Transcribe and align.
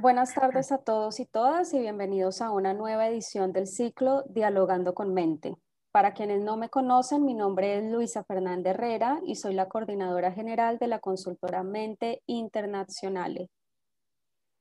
Buenas 0.00 0.32
tardes 0.32 0.72
a 0.72 0.78
todos 0.78 1.20
y 1.20 1.26
todas 1.26 1.74
y 1.74 1.78
bienvenidos 1.78 2.40
a 2.40 2.52
una 2.52 2.72
nueva 2.72 3.06
edición 3.06 3.52
del 3.52 3.66
ciclo 3.66 4.24
Dialogando 4.30 4.94
con 4.94 5.12
Mente. 5.12 5.58
Para 5.90 6.14
quienes 6.14 6.40
no 6.40 6.56
me 6.56 6.70
conocen, 6.70 7.26
mi 7.26 7.34
nombre 7.34 7.76
es 7.76 7.84
Luisa 7.92 8.24
Fernández 8.24 8.76
Herrera 8.76 9.20
y 9.26 9.34
soy 9.34 9.52
la 9.52 9.68
coordinadora 9.68 10.32
general 10.32 10.78
de 10.78 10.86
la 10.86 11.00
consultora 11.00 11.62
Mente 11.64 12.22
Internacional. 12.24 13.50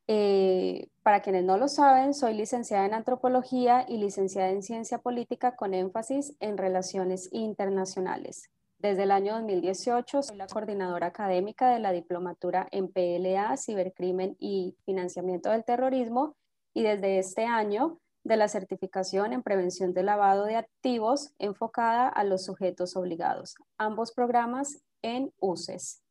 Eh, 0.07 0.89
para 1.03 1.21
quienes 1.21 1.45
no 1.45 1.55
lo 1.55 1.69
saben, 1.69 2.13
soy 2.13 2.33
licenciada 2.33 2.85
en 2.85 2.93
antropología 2.93 3.85
y 3.87 3.95
licenciada 3.95 4.49
en 4.49 4.61
ciencia 4.61 4.97
política 4.97 5.55
con 5.55 5.73
énfasis 5.73 6.35
en 6.41 6.57
relaciones 6.57 7.29
internacionales. 7.31 8.49
Desde 8.79 9.03
el 9.03 9.11
año 9.11 9.33
2018 9.33 10.23
soy 10.23 10.37
la 10.37 10.47
coordinadora 10.47 11.07
académica 11.07 11.69
de 11.69 11.79
la 11.79 11.91
diplomatura 11.91 12.65
en 12.71 12.87
PLA, 12.87 13.57
Cibercrimen 13.57 14.37
y 14.39 14.77
Financiamiento 14.85 15.49
del 15.49 15.65
Terrorismo 15.65 16.37
y 16.73 16.83
desde 16.83 17.19
este 17.19 17.45
año 17.45 17.99
de 18.23 18.37
la 18.37 18.47
certificación 18.47 19.33
en 19.33 19.43
prevención 19.43 19.93
de 19.93 20.03
lavado 20.03 20.45
de 20.45 20.55
activos 20.55 21.33
enfocada 21.39 22.07
a 22.07 22.23
los 22.23 22.45
sujetos 22.45 22.95
obligados, 22.95 23.55
ambos 23.77 24.13
programas 24.13 24.81
en 25.01 25.33
UCES. 25.41 26.01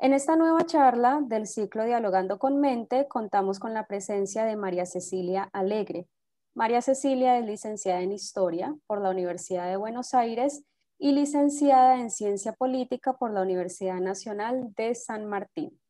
En 0.00 0.14
esta 0.14 0.34
nueva 0.34 0.66
charla 0.66 1.20
del 1.22 1.46
ciclo 1.46 1.84
Dialogando 1.84 2.40
con 2.40 2.60
Mente 2.60 3.06
contamos 3.06 3.60
con 3.60 3.72
la 3.72 3.86
presencia 3.86 4.44
de 4.44 4.56
María 4.56 4.84
Cecilia 4.84 5.48
Alegre. 5.52 6.08
María 6.54 6.82
Cecilia 6.82 7.38
es 7.38 7.46
licenciada 7.46 8.00
en 8.00 8.10
Historia 8.10 8.74
por 8.88 9.00
la 9.00 9.10
Universidad 9.10 9.68
de 9.68 9.76
Buenos 9.76 10.12
Aires 10.12 10.64
y 10.98 11.12
licenciada 11.12 12.00
en 12.00 12.10
Ciencia 12.10 12.52
Política 12.52 13.16
por 13.16 13.32
la 13.32 13.42
Universidad 13.42 14.00
Nacional 14.00 14.74
de 14.74 14.94
San 14.96 15.26
Martín. 15.26 15.80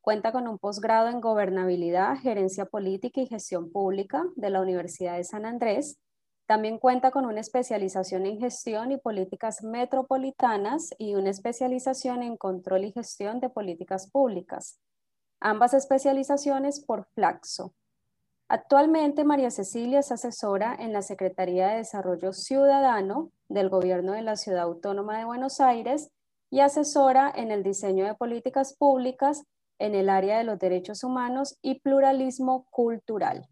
Cuenta 0.00 0.32
con 0.32 0.48
un 0.48 0.58
posgrado 0.58 1.08
en 1.08 1.20
Gobernabilidad, 1.20 2.16
Gerencia 2.16 2.64
Política 2.64 3.20
y 3.20 3.26
Gestión 3.26 3.70
Pública 3.70 4.24
de 4.34 4.50
la 4.50 4.62
Universidad 4.62 5.16
de 5.16 5.24
San 5.24 5.44
Andrés. 5.44 6.00
También 6.46 6.78
cuenta 6.78 7.10
con 7.10 7.26
una 7.26 7.40
especialización 7.40 8.24
en 8.24 8.38
Gestión 8.38 8.92
y 8.92 8.98
Políticas 8.98 9.62
Metropolitanas 9.62 10.90
y 10.96 11.16
una 11.16 11.30
especialización 11.30 12.22
en 12.22 12.36
Control 12.36 12.84
y 12.84 12.92
Gestión 12.92 13.40
de 13.40 13.50
Políticas 13.50 14.10
Públicas. 14.10 14.80
Ambas 15.40 15.74
especializaciones 15.74 16.80
por 16.80 17.04
Flaxo, 17.14 17.74
Actualmente, 18.48 19.24
María 19.24 19.50
Cecilia 19.50 19.98
es 19.98 20.12
asesora 20.12 20.76
en 20.78 20.92
la 20.92 21.02
Secretaría 21.02 21.66
de 21.66 21.78
Desarrollo 21.78 22.32
Ciudadano 22.32 23.32
del 23.48 23.68
Gobierno 23.68 24.12
de 24.12 24.22
la 24.22 24.36
Ciudad 24.36 24.62
Autónoma 24.62 25.18
de 25.18 25.24
Buenos 25.24 25.60
Aires 25.60 26.10
y 26.48 26.60
asesora 26.60 27.32
en 27.34 27.50
el 27.50 27.64
diseño 27.64 28.06
de 28.06 28.14
políticas 28.14 28.76
públicas 28.76 29.42
en 29.80 29.96
el 29.96 30.08
área 30.08 30.38
de 30.38 30.44
los 30.44 30.60
derechos 30.60 31.02
humanos 31.02 31.58
y 31.60 31.80
pluralismo 31.80 32.66
cultural. 32.70 33.48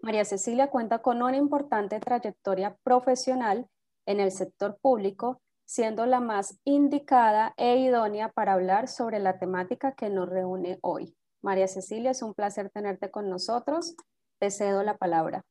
María 0.00 0.24
Cecilia 0.24 0.70
cuenta 0.70 1.00
con 1.00 1.20
una 1.20 1.36
importante 1.36 1.98
trayectoria 1.98 2.76
profesional 2.84 3.66
en 4.06 4.20
el 4.20 4.30
sector 4.30 4.78
público, 4.80 5.40
siendo 5.64 6.06
la 6.06 6.20
más 6.20 6.56
indicada 6.64 7.52
e 7.56 7.78
idónea 7.78 8.28
para 8.28 8.52
hablar 8.52 8.86
sobre 8.86 9.18
la 9.18 9.40
temática 9.40 9.92
que 9.92 10.08
nos 10.08 10.28
reúne 10.28 10.78
hoy. 10.82 11.16
María 11.42 11.66
Cecilia, 11.68 12.12
es 12.12 12.22
un 12.22 12.34
placer 12.34 12.70
tenerte 12.70 13.10
con 13.10 13.28
nosotros. 13.28 13.96
Te 14.38 14.50
cedo 14.50 14.82
la 14.82 14.96
palabra. 14.96 15.44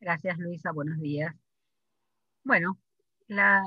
Gracias, 0.00 0.38
Luisa. 0.38 0.72
Buenos 0.72 0.98
días. 1.00 1.34
Bueno, 2.44 2.78
la, 3.28 3.62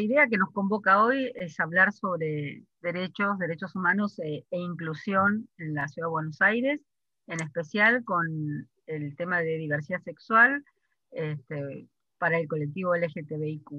idea 0.00 0.26
que 0.28 0.36
nos 0.36 0.50
convoca 0.52 1.02
hoy 1.02 1.32
es 1.34 1.58
hablar 1.60 1.92
sobre 1.92 2.64
derechos, 2.80 3.38
derechos 3.38 3.74
humanos 3.74 4.18
e, 4.18 4.44
e, 4.50 4.58
inclusión 4.58 5.48
en 5.58 5.74
la 5.74 5.88
Ciudad 5.88 6.08
de 6.08 6.12
Buenos 6.12 6.40
Aires, 6.40 6.84
en 7.26 7.40
especial 7.40 8.04
con 8.04 8.68
el 8.86 9.16
tema 9.16 9.40
de 9.40 9.58
diversidad 9.58 10.02
sexual 10.02 10.64
este, 11.10 11.88
para 12.18 12.38
el 12.38 12.48
colectivo 12.48 12.94
LGTBIQ. 12.94 13.70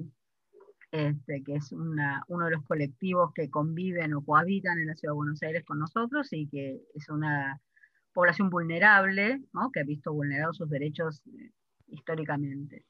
Este, 0.90 1.42
que 1.44 1.56
es 1.56 1.70
uno 1.72 2.44
de 2.46 2.50
los 2.50 2.64
colectivos 2.64 3.32
que 3.34 3.50
conviven 3.50 4.14
o 4.14 4.24
cohabitan 4.24 4.78
en 4.78 4.86
la 4.86 4.94
Ciudad 4.94 5.12
de 5.12 5.16
Buenos 5.16 5.42
Aires 5.42 5.64
con 5.66 5.78
nosotros 5.78 6.32
y 6.32 6.48
que 6.48 6.80
es 6.94 7.08
una 7.10 7.60
población 8.14 8.48
vulnerable, 8.48 9.42
que 9.72 9.80
ha 9.80 9.84
visto 9.84 10.14
vulnerados 10.14 10.56
sus 10.56 10.70
derechos 10.70 11.22
eh, 11.26 11.50
históricamente. 11.88 12.86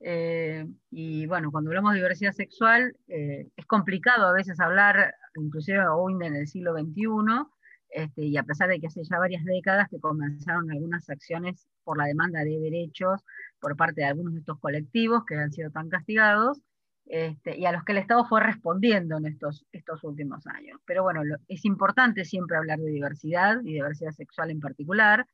Eh, 0.00 0.66
y 0.90 1.26
bueno, 1.26 1.50
cuando 1.50 1.70
hablamos 1.70 1.92
de 1.92 2.00
diversidad 2.00 2.32
sexual, 2.32 2.94
eh, 3.08 3.48
es 3.56 3.66
complicado 3.66 4.26
a 4.26 4.32
veces 4.32 4.60
hablar, 4.60 5.14
inclusive 5.36 5.86
hoy 5.88 6.14
en 6.20 6.36
el 6.36 6.46
siglo 6.46 6.74
XXI, 6.74 7.46
este, 7.90 8.22
y 8.24 8.36
a 8.36 8.42
pesar 8.42 8.68
de 8.68 8.80
que 8.80 8.88
hace 8.88 9.04
ya 9.04 9.18
varias 9.18 9.44
décadas 9.44 9.88
que 9.88 10.00
comenzaron 10.00 10.70
algunas 10.70 11.08
acciones 11.08 11.66
por 11.84 11.98
la 11.98 12.06
demanda 12.06 12.40
de 12.40 12.58
derechos 12.58 13.22
por 13.60 13.76
parte 13.76 14.02
de 14.02 14.06
algunos 14.08 14.34
de 14.34 14.40
estos 14.40 14.58
colectivos 14.60 15.24
que 15.26 15.36
han 15.36 15.52
sido 15.52 15.70
tan 15.70 15.88
castigados, 15.88 16.60
este, 17.06 17.58
y 17.58 17.66
a 17.66 17.72
los 17.72 17.84
que 17.84 17.92
el 17.92 17.98
Estado 17.98 18.24
fue 18.24 18.40
respondiendo 18.40 19.18
en 19.18 19.26
estos, 19.26 19.66
estos 19.72 20.02
últimos 20.04 20.46
años. 20.46 20.80
Pero 20.86 21.02
bueno, 21.02 21.22
es 21.48 21.64
importante 21.64 22.24
siempre 22.24 22.56
hablar 22.56 22.78
de 22.78 22.90
diversidad 22.90 23.60
y 23.62 23.74
diversidad 23.74 24.12
sexual 24.12 24.50
en 24.50 24.60
particular, 24.60 25.26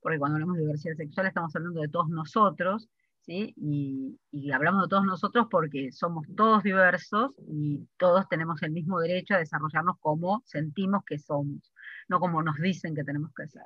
porque 0.00 0.18
cuando 0.18 0.36
hablamos 0.36 0.56
de 0.56 0.62
diversidad 0.62 0.96
sexual 0.96 1.26
estamos 1.26 1.54
hablando 1.56 1.80
de 1.80 1.88
todos 1.88 2.08
nosotros, 2.08 2.88
¿sí? 3.22 3.54
Y, 3.56 4.20
y 4.30 4.52
hablamos 4.52 4.82
de 4.82 4.88
todos 4.88 5.04
nosotros 5.04 5.46
porque 5.50 5.90
somos 5.92 6.26
todos 6.36 6.62
diversos 6.62 7.34
y 7.48 7.88
todos 7.96 8.28
tenemos 8.28 8.62
el 8.62 8.72
mismo 8.72 9.00
derecho 9.00 9.34
a 9.34 9.38
desarrollarnos 9.38 9.96
como 10.00 10.42
sentimos 10.44 11.04
que 11.04 11.18
somos, 11.18 11.72
no 12.08 12.20
como 12.20 12.42
nos 12.42 12.56
dicen 12.58 12.94
que 12.94 13.04
tenemos 13.04 13.32
que 13.34 13.48
ser. 13.48 13.64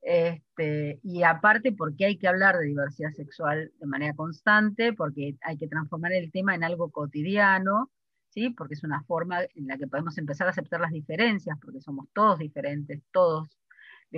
Este, 0.00 1.00
y 1.02 1.22
aparte 1.24 1.72
porque 1.72 2.06
hay 2.06 2.18
que 2.18 2.28
hablar 2.28 2.56
de 2.56 2.66
diversidad 2.66 3.12
sexual 3.12 3.72
de 3.78 3.86
manera 3.86 4.14
constante, 4.14 4.92
porque 4.92 5.36
hay 5.42 5.58
que 5.58 5.68
transformar 5.68 6.12
el 6.12 6.30
tema 6.32 6.54
en 6.54 6.64
algo 6.64 6.90
cotidiano, 6.90 7.90
¿sí? 8.30 8.50
porque 8.50 8.74
es 8.74 8.84
una 8.84 9.02
forma 9.04 9.42
en 9.42 9.66
la 9.66 9.76
que 9.76 9.86
podemos 9.86 10.16
empezar 10.18 10.46
a 10.46 10.50
aceptar 10.50 10.80
las 10.80 10.92
diferencias, 10.92 11.58
porque 11.60 11.80
somos 11.80 12.06
todos 12.12 12.38
diferentes, 12.38 13.02
todos 13.12 13.48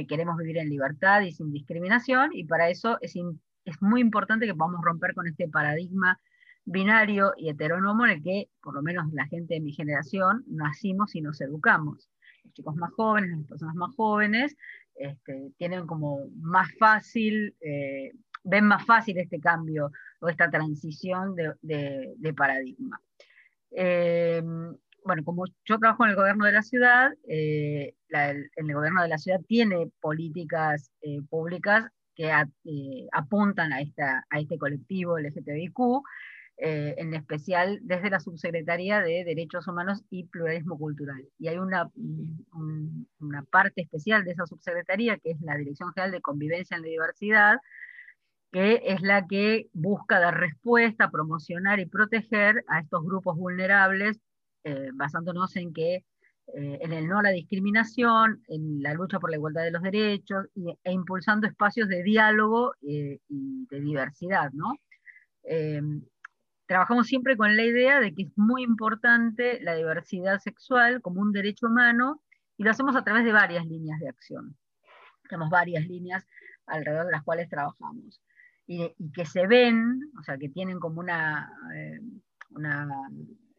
queremos 0.09 0.37
vivir 0.37 0.59
en 0.59 0.69
libertad 0.69 1.23
y 1.23 1.33
sin 1.33 1.51
discriminación, 1.53 2.31
y 2.33 2.45
para 2.45 2.69
eso 2.69 2.99
es, 3.01 3.15
es 3.65 3.83
muy 3.83 4.01
importante 4.01 4.47
que 4.47 4.55
podamos 4.55 4.85
romper 4.85 5.15
con 5.15 5.27
este 5.27 5.49
paradigma 5.49 6.21
binario 6.65 7.33
y 7.37 7.49
heterónomo 7.49 8.05
en 8.05 8.13
el 8.13 8.23
que, 8.23 8.49
por 8.63 8.75
lo 8.75 8.83
menos 8.83 9.13
la 9.13 9.27
gente 9.27 9.55
de 9.55 9.61
mi 9.61 9.73
generación, 9.73 10.45
nacimos 10.47 11.15
y 11.15 11.21
nos 11.21 11.41
educamos. 11.41 12.09
Los 12.45 12.55
chicos 12.55 12.77
más 12.77 12.93
jóvenes, 12.93 13.31
las 13.31 13.47
personas 13.47 13.75
más 13.75 13.95
jóvenes, 13.97 14.57
este, 15.01 15.53
tienen 15.57 15.87
como 15.87 16.29
más 16.41 16.69
fácil, 16.79 17.57
eh, 17.61 18.13
ven 18.45 18.67
más 18.67 18.85
fácil 18.85 19.17
este 19.19 19.41
cambio 19.41 19.91
o 20.21 20.29
esta 20.29 20.51
transición 20.51 21.35
de, 21.35 22.35
paradigma. 22.37 23.01
Eh, 23.71 24.43
bueno, 25.03 25.25
como 25.25 25.47
yo 25.65 25.79
trabajo 25.79 26.05
en 26.05 26.11
el 26.11 26.17
gobierno 26.17 26.45
de 26.45 26.53
la 26.53 26.63
ciudad, 26.63 27.13
eh, 27.27 27.95
el, 28.11 28.75
gobierno 28.75 29.03
de 29.03 29.09
la 29.09 29.17
ciudad 29.17 29.41
tiene 29.49 29.91
políticas 30.01 30.93
públicas 31.31 31.89
que 32.15 32.31
apuntan 33.13 33.73
a, 33.73 33.81
esta, 33.81 34.27
a 34.29 34.39
este 34.39 34.59
colectivo 34.59 35.19
LGTBIQ, 35.19 36.03
eh, 36.63 36.95
en 36.99 37.15
especial 37.15 37.79
desde 37.81 38.11
la 38.11 38.21
Subsecretaría 38.21 39.01
de 39.01 39.25
Derechos 39.25 39.67
Humanos 39.67 40.05
y 40.11 40.25
Pluralismo 40.25 40.77
Cultural. 40.77 41.27
Y 41.39 41.49
hay 41.49 41.57
una, 41.57 41.91
una 43.19 43.43
parte 43.45 43.81
especial 43.81 44.25
de 44.25 44.33
esa 44.33 44.45
subsecretaría, 44.45 45.17
que 45.17 45.31
es 45.31 45.41
la 45.41 45.57
Dirección 45.57 45.91
General 45.95 46.13
de 46.13 46.21
Convivencia 46.21 46.77
en 46.77 46.83
la 46.83 46.89
Diversidad, 46.89 47.57
que 48.53 48.83
es 48.85 49.01
la 49.01 49.27
que 49.27 49.69
busca 49.73 50.21
dar 50.21 50.39
respuesta, 50.39 51.11
promocionar 51.11 51.81
y 51.81 51.87
proteger 51.87 52.63
a 52.69 52.81
estos 52.81 53.05
grupos 53.05 53.39
vulnerables, 53.39 54.21
eh, 54.65 54.91
basándonos 54.93 55.57
en 55.57 55.73
que 55.73 56.05
eh, 56.55 56.79
en 56.83 56.93
el 56.93 57.09
no 57.09 57.21
a 57.21 57.23
la 57.23 57.31
discriminación, 57.31 58.43
en 58.49 58.83
la 58.83 58.93
lucha 58.93 59.19
por 59.19 59.31
la 59.31 59.37
igualdad 59.37 59.63
de 59.63 59.71
los 59.71 59.83
derechos 59.83 60.45
e 60.85 60.93
impulsando 60.93 61.47
espacios 61.47 61.89
de 61.89 62.03
diálogo 62.03 62.75
y 62.83 63.19
de 63.29 63.81
diversidad, 63.81 64.51
¿no? 64.53 64.75
Trabajamos 66.71 67.09
siempre 67.09 67.37
con 67.37 67.57
la 67.57 67.65
idea 67.65 67.99
de 67.99 68.15
que 68.15 68.23
es 68.23 68.39
muy 68.39 68.63
importante 68.63 69.59
la 69.61 69.75
diversidad 69.75 70.39
sexual 70.39 71.03
como 71.03 71.21
un 71.21 71.33
derecho 71.33 71.67
humano 71.67 72.23
y 72.57 72.63
lo 72.63 72.71
hacemos 72.71 72.95
a 72.95 73.03
través 73.03 73.25
de 73.25 73.33
varias 73.33 73.67
líneas 73.67 73.99
de 73.99 74.09
acción. 74.09 74.57
Tenemos 75.29 75.51
varias 75.51 75.85
líneas 75.89 76.25
alrededor 76.67 77.07
de 77.07 77.11
las 77.11 77.25
cuales 77.25 77.49
trabajamos. 77.49 78.23
Y, 78.69 78.95
que 79.13 79.27
se 79.27 79.49
ven, 79.49 80.13
o 80.17 80.23
sea, 80.23 80.39
que 80.39 80.49
tienen 80.49 80.79
como 80.79 81.01
una, 81.01 81.53
eh, 81.75 81.99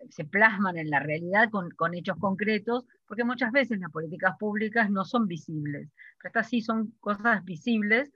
se 0.09 0.23
plasman 0.23 0.77
en 0.77 0.89
la 0.89 0.99
realidad 1.01 1.49
con, 1.49 1.69
con, 1.71 1.93
hechos 1.93 2.15
concretos, 2.17 2.85
porque 3.05 3.25
muchas 3.25 3.51
veces 3.51 3.77
las 3.79 3.91
políticas 3.91 4.37
públicas 4.39 4.89
no 4.89 5.03
son 5.03 5.27
visibles, 5.27 5.89
pero 6.17 6.29
estas 6.29 6.47
sí 6.47 6.61
son 6.61 6.93
cosas 7.01 7.43
visibles 7.43 8.09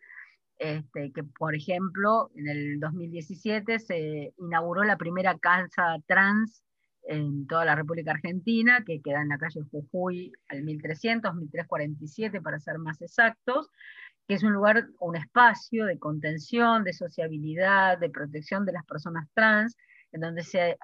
este, 0.57 1.11
que 1.11 1.23
por 1.23 1.55
ejemplo 1.55 2.31
en 2.35 2.47
el 2.47 2.79
2017 2.79 3.79
se 3.79 4.33
inauguró 4.37 4.83
la 4.83 4.97
primera 4.97 5.37
casa 5.37 5.97
trans 6.07 6.63
en 7.07 7.45
toda 7.47 7.65
la 7.65 7.75
República 7.75 8.11
Argentina, 8.11 8.83
que 8.85 9.01
queda 9.01 9.21
en 9.21 9.29
la 9.29 9.37
calle 9.37 9.61
Jujuy 9.69 10.31
al 10.47 10.63
1300, 10.63 11.35
1347 11.35 12.41
para 12.41 12.59
ser 12.59 12.79
más 12.79 13.01
exactos, 13.01 13.69
que 14.27 14.35
es 14.35 14.43
un 14.43 14.53
lugar, 14.53 14.87
un 14.99 15.15
espacio 15.15 15.85
de 15.85 15.99
contención, 15.99 16.83
de 16.83 16.93
sociabilidad, 16.93 17.99
de 17.99 18.09
protección 18.09 18.65
de 18.65 18.71
las 18.71 18.85
personas 18.85 19.27
trans, 19.33 19.77
en 20.11 20.21
donde 20.21 20.43
se 20.43 20.77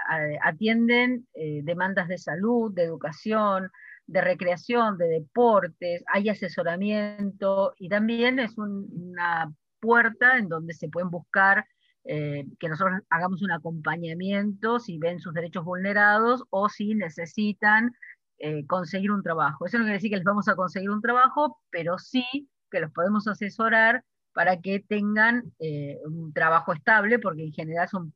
atienden 0.44 1.28
eh, 1.34 1.62
demandas 1.64 2.08
de 2.08 2.18
salud, 2.18 2.74
de 2.74 2.84
educación, 2.84 3.72
de 4.06 4.22
recreación, 4.22 4.98
de 4.98 5.08
deportes, 5.08 6.04
hay 6.14 6.30
asesoramiento 6.30 7.74
y 7.78 7.88
también 7.88 8.40
es 8.40 8.58
una 8.58 9.52
puerta 9.82 10.38
en 10.38 10.48
donde 10.48 10.74
se 10.74 10.88
pueden 10.88 11.10
buscar 11.10 11.66
eh, 12.04 12.46
que 12.60 12.70
nosotros 12.70 13.02
hagamos 13.10 13.42
un 13.42 13.52
acompañamiento 13.52 14.80
si 14.80 14.98
ven 14.98 15.20
sus 15.20 15.34
derechos 15.34 15.66
vulnerados 15.66 16.44
o 16.50 16.68
si 16.70 16.96
necesitan 16.96 17.94
eh, 18.40 18.66
conseguir 18.66 19.12
un 19.12 19.22
trabajo. 19.22 19.66
Eso 19.66 19.78
no 19.78 19.84
quiere 19.84 19.98
decir 19.98 20.10
que 20.10 20.18
les 20.18 20.26
vamos 20.26 20.48
a 20.48 20.56
conseguir 20.56 20.90
un 20.90 21.02
trabajo, 21.02 21.60
pero 21.70 21.98
sí 22.00 22.26
que 22.72 22.80
los 22.80 22.92
podemos 22.92 23.28
asesorar 23.28 24.04
para 24.34 24.62
que 24.62 24.80
tengan 24.80 25.54
eh, 25.60 26.00
un 26.06 26.34
trabajo 26.34 26.74
estable, 26.74 27.20
porque 27.20 27.44
en 27.44 27.52
general 27.52 27.88
son 27.90 28.14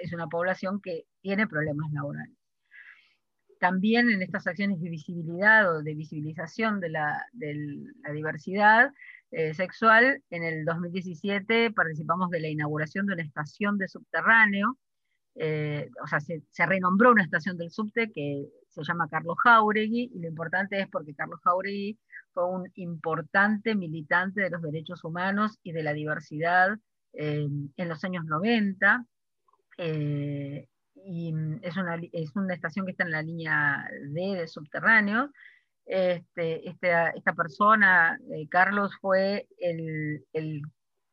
es 0.00 0.12
una 0.12 0.28
población 0.28 0.80
que 0.80 1.04
tiene 1.20 1.46
problemas 1.46 1.92
laborales. 1.92 2.36
También 3.58 4.10
en 4.10 4.22
estas 4.22 4.46
acciones 4.46 4.80
de 4.80 4.90
visibilidad 4.90 5.76
o 5.76 5.82
de 5.82 5.94
visibilización 5.94 6.80
de 6.80 6.90
la, 6.90 7.26
de 7.32 7.54
la 8.02 8.12
diversidad, 8.12 8.90
eh, 9.32 9.54
sexual, 9.54 10.22
en 10.30 10.44
el 10.44 10.64
2017 10.64 11.72
participamos 11.72 12.30
de 12.30 12.40
la 12.40 12.48
inauguración 12.48 13.06
de 13.06 13.14
una 13.14 13.22
estación 13.22 13.76
de 13.76 13.88
subterráneo, 13.88 14.78
eh, 15.34 15.90
o 16.02 16.06
sea, 16.06 16.20
se, 16.20 16.42
renombró 16.64 17.10
una 17.10 17.24
estación 17.24 17.58
del 17.58 17.70
subte 17.70 18.10
que 18.12 18.46
se 18.68 18.82
llama 18.84 19.08
Carlos 19.10 19.36
Jauregui, 19.42 20.12
y 20.14 20.20
lo 20.20 20.28
importante 20.28 20.80
es 20.80 20.88
porque 20.88 21.14
Carlos 21.14 21.40
Jauregui 21.42 21.98
fue 22.32 22.48
un 22.48 22.70
importante 22.76 23.74
militante 23.74 24.42
de 24.42 24.50
los 24.50 24.62
derechos 24.62 25.02
humanos 25.04 25.58
y 25.62 25.72
de 25.72 25.82
la 25.82 25.92
diversidad 25.92 26.78
eh, 27.12 27.48
en 27.76 27.88
los 27.88 28.04
años 28.04 28.24
90, 28.26 29.06
y 29.78 31.34
es 31.62 31.76
una, 31.76 32.00
es 32.12 32.34
una 32.34 32.54
estación 32.54 32.86
que 32.86 32.92
está 32.92 33.04
en 33.04 33.10
la 33.10 33.22
línea 33.22 33.86
D 34.12 34.34
de 34.36 34.48
subterráneos, 34.48 35.30
este, 35.86 36.68
esta 36.68 37.34
persona, 37.34 38.18
eh, 38.32 38.48
Carlos, 38.48 38.92
fue 39.00 39.46
el, 39.58 40.22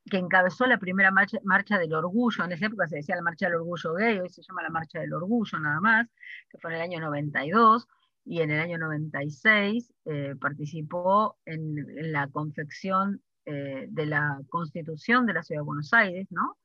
que 0.10 0.18
encabezó 0.18 0.66
la 0.66 0.80
primera 0.80 1.12
marcha, 1.12 1.78
del 1.78 1.94
orgullo, 1.94 2.44
en 2.44 2.52
esa 2.52 2.66
época 2.66 2.88
se 2.88 2.98
decía 2.98 3.16
la 3.16 3.22
marcha 3.22 3.46
del 3.46 3.56
orgullo 3.56 3.94
gay, 3.94 4.20
hoy 4.20 4.30
se 4.30 4.42
llama 4.42 4.64
la 4.64 4.70
marcha 4.70 5.00
del 5.00 5.14
orgullo 5.14 5.60
nada 5.60 5.80
más, 5.80 6.08
que 6.50 6.58
fue 6.58 6.72
en 6.72 6.78
el 6.78 6.82
año 6.82 7.00
92, 7.00 7.88
y 8.26 8.42
en 8.42 8.52
el 8.52 8.60
año 8.60 8.78
96 8.80 9.94
eh, 10.06 10.36
participó 10.40 11.38
en, 11.46 12.12
la 12.12 12.28
confección 12.30 13.22
eh, 13.46 13.86
de 13.90 14.06
la 14.06 14.40
constitución 14.50 15.26
de 15.26 15.34
la 15.34 15.44
Ciudad 15.44 15.62
de 15.62 15.66
Buenos 15.66 15.94
Aires, 15.94 16.28
¿no? 16.32 16.58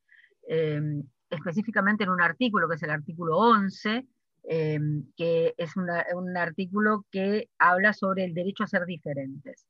específicamente 1.29 2.05
en 2.05 2.11
un 2.11 2.23
artículo, 2.23 2.67
que 2.71 2.77
es 2.77 2.83
el 2.83 2.89
artículo 2.89 3.37
11, 3.37 4.07
Em, 4.51 5.05
que 5.15 5.55
es 5.59 5.77
un 5.77 6.37
artículo 6.39 7.05
que 7.13 7.51
habla 7.59 7.93
sobre 7.93 8.25
el 8.25 8.33
derecho 8.33 8.65
a 8.65 8.67
ser 8.67 8.87
diferentes. 8.87 9.67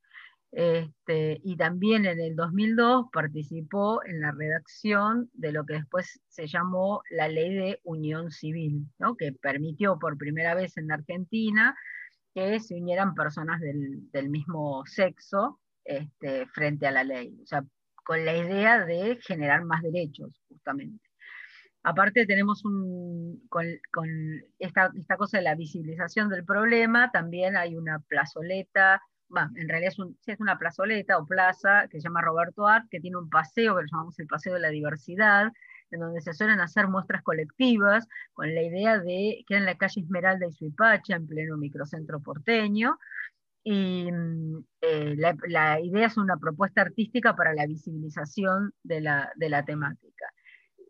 Este, 0.52 1.40
y 1.42 1.56
también 1.56 2.06
en 2.06 2.20
el 2.20 2.36
2002 2.36 3.06
participó 3.12 4.04
en 4.04 4.20
la 4.20 4.30
redacción 4.30 5.30
de 5.34 5.50
lo 5.50 5.66
que 5.66 5.74
después 5.74 6.20
se 6.28 6.46
llamó 6.46 7.02
la 7.10 7.28
ley 7.28 7.54
de 7.54 7.80
unión 7.82 8.30
civil, 8.30 8.86
¿no? 9.00 9.16
que 9.16 9.32
permitió 9.32 9.98
por 9.98 10.16
primera 10.16 10.54
vez 10.54 10.76
en 10.76 10.92
Argentina 10.92 11.76
que 12.32 12.60
se 12.60 12.76
unieran 12.76 13.14
personas 13.14 13.60
del, 13.60 14.28
mismo 14.30 14.84
sexo 14.86 15.58
este, 15.84 16.46
frente 16.46 16.86
a 16.86 16.92
la 16.92 17.02
ley, 17.02 17.36
o 17.42 17.46
sea, 17.46 17.64
con 18.04 18.24
la 18.24 18.36
idea 18.36 18.84
de 18.86 19.18
generar 19.22 19.64
más 19.64 19.82
derechos, 19.82 20.40
justamente. 20.48 21.07
Aparte 21.82 22.26
tenemos 22.26 22.64
un, 22.64 23.42
con, 23.48 23.66
esta, 24.58 24.90
cosa 25.16 25.38
de 25.38 25.44
la 25.44 25.54
visibilización 25.54 26.28
del 26.28 26.44
problema, 26.44 27.10
también 27.12 27.56
hay 27.56 27.76
una 27.76 28.00
plazoleta, 28.00 29.00
en 29.56 29.68
realidad 29.68 29.92
es, 30.26 30.40
una 30.40 30.58
plazoleta 30.58 31.18
o 31.18 31.26
plaza 31.26 31.86
que 31.88 32.00
se 32.00 32.04
llama 32.04 32.22
Roberto 32.22 32.66
Art, 32.66 32.86
que 32.90 33.00
tiene 33.00 33.16
un 33.16 33.30
paseo 33.30 33.76
que 33.76 33.82
lo 33.82 33.88
llamamos 33.90 34.18
el 34.18 34.26
Paseo 34.26 34.54
de 34.54 34.60
la 34.60 34.70
Diversidad, 34.70 35.52
en 35.90 36.00
donde 36.00 36.20
se 36.20 36.34
suelen 36.34 36.60
hacer 36.60 36.88
muestras 36.88 37.22
colectivas, 37.22 38.06
con 38.32 38.54
la 38.54 38.62
idea 38.62 38.98
de 38.98 39.44
que 39.46 39.56
en 39.56 39.64
la 39.64 39.76
calle 39.76 40.02
Esmeralda 40.02 40.46
y 40.46 40.52
Suipacha, 40.52 41.16
en 41.16 41.26
pleno 41.26 41.56
microcentro 41.56 42.20
porteño, 42.20 42.98
y 43.64 44.08
eh, 44.80 45.14
la, 45.16 45.80
idea 45.80 46.06
es 46.06 46.16
una 46.16 46.38
propuesta 46.38 46.82
artística 46.82 47.36
para 47.36 47.54
la 47.54 47.66
visibilización 47.66 48.72
de 48.82 49.00
la, 49.02 49.30
de 49.36 49.48
la 49.50 49.64
temática. 49.64 50.27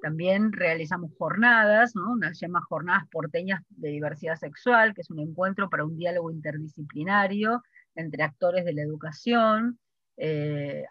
También 0.01 0.53
realizamos 0.53 1.13
jornadas, 1.19 1.95
¿no? 1.95 2.13
unas 2.13 2.39
llama 2.39 2.63
Jornadas 2.69 3.09
Porteñas 3.11 3.63
de 3.71 3.91
Diversidad 3.91 4.37
Sexual, 4.37 4.95
que 4.95 5.01
es 5.01 5.11
un 5.11 5.19
encuentro 5.19 5.69
para 5.69 5.85
un 5.85 5.97
diálogo 5.97 6.31
interdisciplinario 6.31 7.63
entre 7.95 8.23
actores 8.23 8.65
de 8.65 8.75
la 8.75 8.83
educación, 8.83 9.79
eh, 10.17 10.85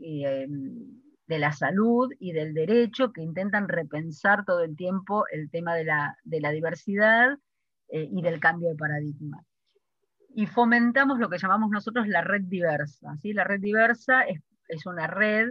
em, 0.00 1.00
de 1.26 1.38
la 1.38 1.52
salud 1.52 2.10
y 2.18 2.32
del 2.32 2.54
derecho, 2.54 3.12
que 3.12 3.22
intentan 3.22 3.68
repensar 3.68 4.44
todo 4.44 4.62
el 4.62 4.76
tiempo 4.76 5.24
el 5.30 5.50
tema 5.50 5.74
de 5.74 5.84
la, 5.84 6.16
diversidad 6.52 7.38
eh, 7.88 8.08
y 8.10 8.22
del 8.22 8.40
cambio 8.40 8.68
de 8.68 8.76
paradigma. 8.76 9.42
Y 10.34 10.46
fomentamos 10.46 11.18
lo 11.18 11.28
que 11.28 11.38
llamamos 11.38 11.70
nosotros 11.70 12.08
la 12.08 12.22
red 12.22 12.42
diversa. 12.42 13.16
¿sí? 13.22 13.32
La 13.32 13.44
red 13.44 13.60
diversa 13.60 14.22
es, 14.22 14.40
es 14.68 14.84
una 14.86 15.06
red 15.06 15.50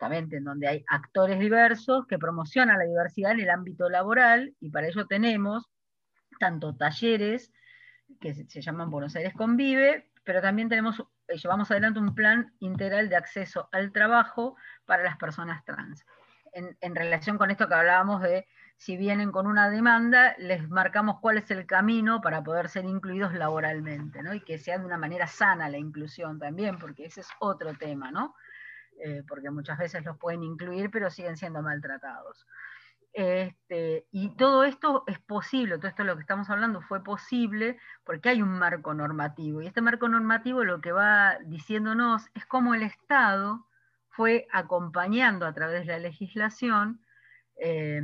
en 0.00 0.44
donde 0.44 0.68
hay 0.68 0.84
actores 0.88 1.38
diversos 1.38 2.06
que 2.06 2.18
promocionan 2.18 2.78
la 2.78 2.84
diversidad 2.84 3.32
en 3.32 3.40
el 3.40 3.50
ámbito 3.50 3.88
laboral 3.88 4.54
y 4.60 4.70
para 4.70 4.86
ello 4.86 5.06
tenemos 5.06 5.68
tanto 6.38 6.76
talleres 6.76 7.52
que 8.20 8.32
se, 8.34 8.60
llaman 8.60 8.90
Buenos 8.90 9.16
Aires 9.16 9.34
Convive, 9.34 10.10
pero 10.24 10.40
también 10.40 10.68
tenemos, 10.68 11.00
eh, 11.26 11.36
llevamos 11.36 11.70
adelante 11.70 11.98
un 11.98 12.14
plan 12.14 12.54
integral 12.60 13.08
de 13.08 13.16
acceso 13.16 13.68
al 13.72 13.92
trabajo 13.92 14.56
para 14.86 15.02
las 15.02 15.16
personas 15.16 15.64
trans. 15.64 16.04
En, 16.52 16.96
relación 16.96 17.36
con 17.36 17.50
esto 17.50 17.68
que 17.68 17.74
hablábamos 17.74 18.22
de 18.22 18.46
si 18.76 18.96
vienen 18.96 19.30
con 19.30 19.46
una 19.46 19.68
demanda, 19.68 20.34
les 20.38 20.68
marcamos 20.68 21.20
cuál 21.20 21.38
es 21.38 21.50
el 21.50 21.66
camino 21.66 22.20
para 22.20 22.42
poder 22.42 22.68
ser 22.68 22.84
incluidos 22.84 23.34
laboralmente, 23.34 24.22
¿no? 24.22 24.34
Y 24.34 24.40
que 24.40 24.58
sea 24.58 24.78
de 24.78 24.86
una 24.86 24.96
manera 24.96 25.26
sana 25.26 25.68
la 25.68 25.78
inclusión 25.78 26.38
también, 26.38 26.78
porque 26.78 27.04
ese 27.04 27.20
es 27.20 27.28
otro 27.38 27.74
tema, 27.74 28.10
¿no? 28.10 28.34
Eh, 29.00 29.22
porque 29.28 29.50
muchas 29.50 29.78
veces 29.78 30.04
los 30.04 30.18
pueden 30.18 30.42
incluir, 30.42 30.90
pero 30.90 31.10
siguen 31.10 31.36
siendo 31.36 31.62
maltratados. 31.62 32.46
Este, 33.12 34.06
y 34.10 34.36
todo 34.36 34.64
esto 34.64 35.04
es 35.06 35.18
posible, 35.18 35.78
todo 35.78 35.88
esto 35.88 36.02
de 36.02 36.08
lo 36.08 36.16
que 36.16 36.20
estamos 36.20 36.50
hablando 36.50 36.80
fue 36.82 37.02
posible 37.02 37.78
porque 38.04 38.28
hay 38.28 38.42
un 38.42 38.58
marco 38.58 38.94
normativo. 38.94 39.62
Y 39.62 39.66
este 39.66 39.80
marco 39.80 40.08
normativo 40.08 40.64
lo 40.64 40.80
que 40.80 40.92
va 40.92 41.38
diciéndonos 41.46 42.26
es 42.34 42.44
cómo 42.46 42.74
el 42.74 42.82
Estado 42.82 43.66
fue 44.10 44.46
acompañando 44.52 45.46
a 45.46 45.54
través 45.54 45.86
de 45.86 45.92
la 45.92 45.98
legislación 45.98 47.00
eh, 47.56 48.02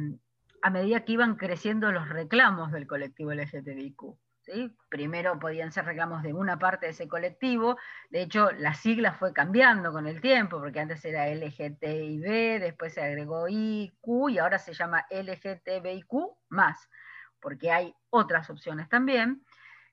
a 0.63 0.71
medida 0.71 1.05
que 1.05 1.13
iban 1.13 1.37
creciendo 1.37 1.93
los 1.93 2.09
reclamos 2.09 2.73
del 2.73 2.87
colectivo 2.87 3.33
LGTBIQ. 3.33 4.17
Primero 4.89 5.39
podían 5.39 5.73
ser 5.73 5.87
reclamos 5.87 6.23
de 6.23 6.33
una 6.33 6.59
parte 6.59 6.87
de 6.87 6.93
ese 6.93 7.09
colectivo, 7.09 7.79
de 8.11 8.23
hecho 8.23 8.51
la 8.53 8.75
sigla 8.75 9.13
fue 9.13 9.33
cambiando 9.33 9.93
con 9.93 10.07
el 10.07 10.21
tiempo, 10.21 10.59
porque 10.59 10.81
antes 10.81 11.05
era 11.05 11.29
LGTBI, 11.29 12.59
después 12.59 12.95
se 12.95 13.03
agregó 13.03 13.47
IQ 13.49 14.31
y 14.31 14.39
ahora 14.39 14.59
se 14.59 14.75
llama 14.75 15.07
LGTBIQ 15.11 16.13
más, 16.49 16.89
porque 17.41 17.71
hay 17.71 17.95
otras 18.11 18.51
opciones 18.51 18.89
también. 18.89 19.45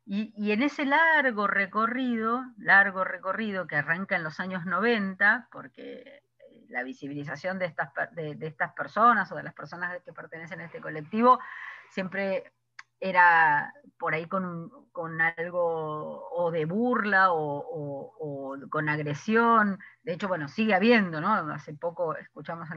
Y, 0.06 0.52
en 0.52 0.64
ese 0.64 0.84
largo 0.84 1.48
recorrido, 1.48 2.44
largo 2.58 3.04
recorrido 3.04 3.68
que 3.68 3.78
arranca 3.78 4.16
en 4.16 4.24
los 4.24 4.40
años 4.40 4.66
90, 4.66 5.48
porque 5.52 6.24
la 6.68 6.84
visibilización 6.84 7.60
de 7.60 7.66
estas, 7.66 7.92
de 8.14 8.48
estas 8.48 8.74
personas 8.74 9.32
o 9.32 9.36
de 9.36 9.44
las 9.44 9.54
personas 9.54 10.02
que 10.04 10.12
pertenecen 10.12 10.60
a 10.60 10.66
este 10.66 10.82
colectivo 10.82 11.40
siempre 11.90 12.52
era 13.02 13.74
por 13.98 14.14
ahí 14.14 14.28
con, 14.28 14.72
algo 15.38 16.30
o 16.32 16.52
de 16.52 16.66
burla 16.66 17.34
o, 17.34 18.58
con 18.70 18.88
agresión. 18.88 19.80
De 20.04 20.14
hecho, 20.14 20.28
bueno, 20.28 20.48
sigue 20.48 20.74
habiendo, 20.74 21.20
¿no? 21.20 21.34
Hace 21.52 21.74
poco 21.74 22.16
escuchamos, 22.16 22.70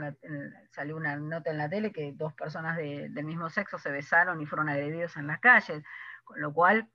salió 0.71 0.97
una 0.97 1.17
nota 1.17 1.51
en 1.51 1.59
la 1.59 1.69
tele 1.69 1.93
que 1.93 2.13
dos 2.15 2.33
personas 2.35 2.77
del 2.77 3.25
mismo 3.25 3.49
sexo 3.51 3.79
se 3.79 3.91
besaron 3.91 4.41
y 4.41 4.47
fueron 4.47 4.69
agredidos 4.69 5.17
en 5.17 5.27
las 5.27 5.41
calles, 5.41 5.85
con 6.25 6.41
lo 6.41 6.53
cual 6.53 6.91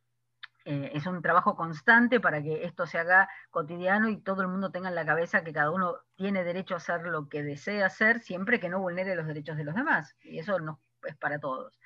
eh, 0.66 0.92
es 0.94 1.06
un 1.06 1.22
trabajo 1.22 1.56
constante 1.56 2.20
para 2.20 2.42
que 2.42 2.66
esto 2.66 2.86
se 2.86 2.98
haga 2.98 3.30
cotidiano 3.52 4.10
y 4.10 4.18
todo 4.22 4.42
el 4.42 4.48
mundo 4.48 4.72
tenga 4.72 4.90
en 4.90 4.96
la 4.96 5.06
cabeza 5.06 5.44
que 5.44 5.54
cada 5.54 5.72
uno 5.72 5.98
tiene 6.16 6.44
derecho 6.44 6.74
a 6.74 6.78
hacer 6.78 7.04
lo 7.04 7.30
que 7.30 7.44
desea 7.44 7.86
hacer 7.86 8.20
siempre 8.20 8.60
que 8.60 8.70
no 8.70 8.80
vulnere 8.80 9.16
los 9.16 9.28
derechos 9.28 9.58
de 9.58 9.64
los 9.64 9.76
demás. 9.76 10.16
Y 10.22 10.40
eso 10.40 10.60
no, 10.60 10.82
es 11.04 11.16
para 11.16 11.40
todos. 11.40 11.80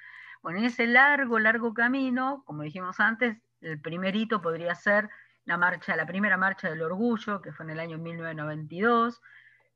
Bueno, 0.44 0.60
en 0.60 0.66
ese 0.66 0.86
largo, 0.88 1.40
largo 1.40 1.74
camino, 1.74 2.44
como 2.46 2.64
dijimos 2.64 3.00
antes, 3.00 3.38
el 3.62 3.80
primer 3.80 4.14
hito 4.14 4.42
podría 4.42 4.76
ser 4.76 5.10
la 5.46 5.56
marcha, 5.56 5.96
la 5.96 6.06
primera 6.06 6.36
marcha 6.36 6.70
del 6.70 6.82
orgullo, 6.82 7.42
que 7.42 7.54
fue 7.54 7.64
en 7.64 7.70
el 7.72 7.80
año 7.80 7.98
1992. 7.98 9.22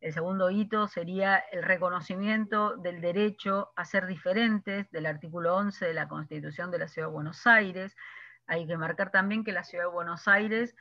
El 0.02 0.12
segundo 0.12 0.50
hito 0.50 0.88
sería 0.90 1.38
el 1.38 1.64
reconocimiento 1.64 2.76
del 2.76 3.00
derecho 3.00 3.72
a 3.78 3.86
ser 3.86 4.08
diferentes 4.08 4.92
del 4.92 5.06
artículo 5.06 5.56
11 5.56 5.86
de 5.86 5.94
la 5.94 6.10
Constitución 6.10 6.70
de 6.70 6.80
la 6.80 6.90
Ciudad 6.90 7.08
de 7.08 7.14
Buenos 7.14 7.48
Aires. 7.48 7.96
Hay 8.46 8.68
que 8.68 8.78
marcar 8.78 9.10
también 9.10 9.46
que 9.46 9.54
la 9.54 9.64
Ciudad 9.64 9.86
de 9.86 9.92
Buenos 9.92 10.28
Aires 10.28 10.76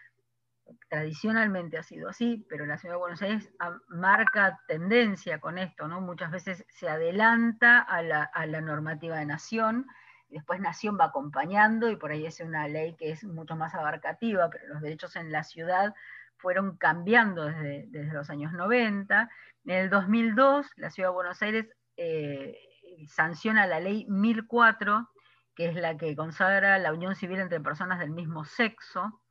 tradicionalmente 0.88 1.78
ha 1.78 1.82
sido 1.82 2.08
así, 2.08 2.44
pero 2.48 2.66
la 2.66 2.78
Ciudad 2.78 2.94
de 2.94 3.00
Buenos 3.00 3.22
Aires 3.22 3.52
marca 3.88 4.60
tendencia 4.66 5.40
con 5.40 5.58
esto, 5.58 5.88
¿no? 5.88 6.00
Muchas 6.00 6.30
veces 6.30 6.64
se 6.68 6.88
adelanta 6.88 7.80
a 7.80 8.02
la, 8.02 8.60
normativa 8.60 9.18
de 9.18 9.26
nación, 9.26 9.86
después 10.28 10.60
nación 10.60 10.98
va 10.98 11.06
acompañando 11.06 11.90
y 11.90 11.96
por 11.96 12.10
ahí 12.10 12.26
es 12.26 12.40
una 12.40 12.68
ley 12.68 12.96
que 12.96 13.10
es 13.10 13.24
mucho 13.24 13.56
más 13.56 13.74
abarcativa, 13.74 14.50
pero 14.50 14.66
los 14.68 14.82
derechos 14.82 15.16
en 15.16 15.30
la 15.30 15.44
ciudad 15.44 15.94
fueron 16.36 16.76
cambiando 16.76 17.44
desde, 17.44 18.12
los 18.12 18.28
años 18.30 18.52
90. 18.52 19.30
En 19.64 19.74
el 19.74 19.90
2002, 19.90 20.66
la 20.76 20.90
Ciudad 20.90 21.10
de 21.10 21.14
Buenos 21.14 21.42
Aires 21.42 21.66
eh, 21.96 22.56
sanciona 23.08 23.66
la 23.66 23.80
ley 23.80 24.06
1004, 24.08 25.08
que 25.54 25.68
es 25.68 25.74
la 25.74 25.96
que 25.96 26.14
consagra 26.14 26.78
la 26.78 26.92
unión 26.92 27.14
civil 27.14 27.40
entre 27.40 27.60
personas 27.60 27.98
del 27.98 28.10
mismo 28.10 28.44
sexo, 28.44 29.22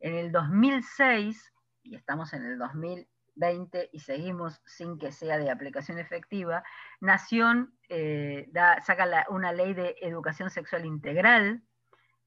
en 0.00 0.14
el 0.14 0.32
2006, 0.32 1.52
y 1.82 1.94
estamos 1.94 2.32
en 2.32 2.44
el 2.44 2.58
2020 2.58 3.90
y 3.92 4.00
seguimos 4.00 4.60
sin 4.64 4.98
que 4.98 5.12
sea 5.12 5.38
de 5.38 5.50
aplicación 5.50 5.98
efectiva, 5.98 6.62
Nación 7.00 7.74
eh, 7.88 8.50
saca 8.82 9.26
una 9.28 9.52
ley 9.52 9.74
de 9.74 9.96
educación 10.00 10.50
sexual 10.50 10.84
integral, 10.84 11.62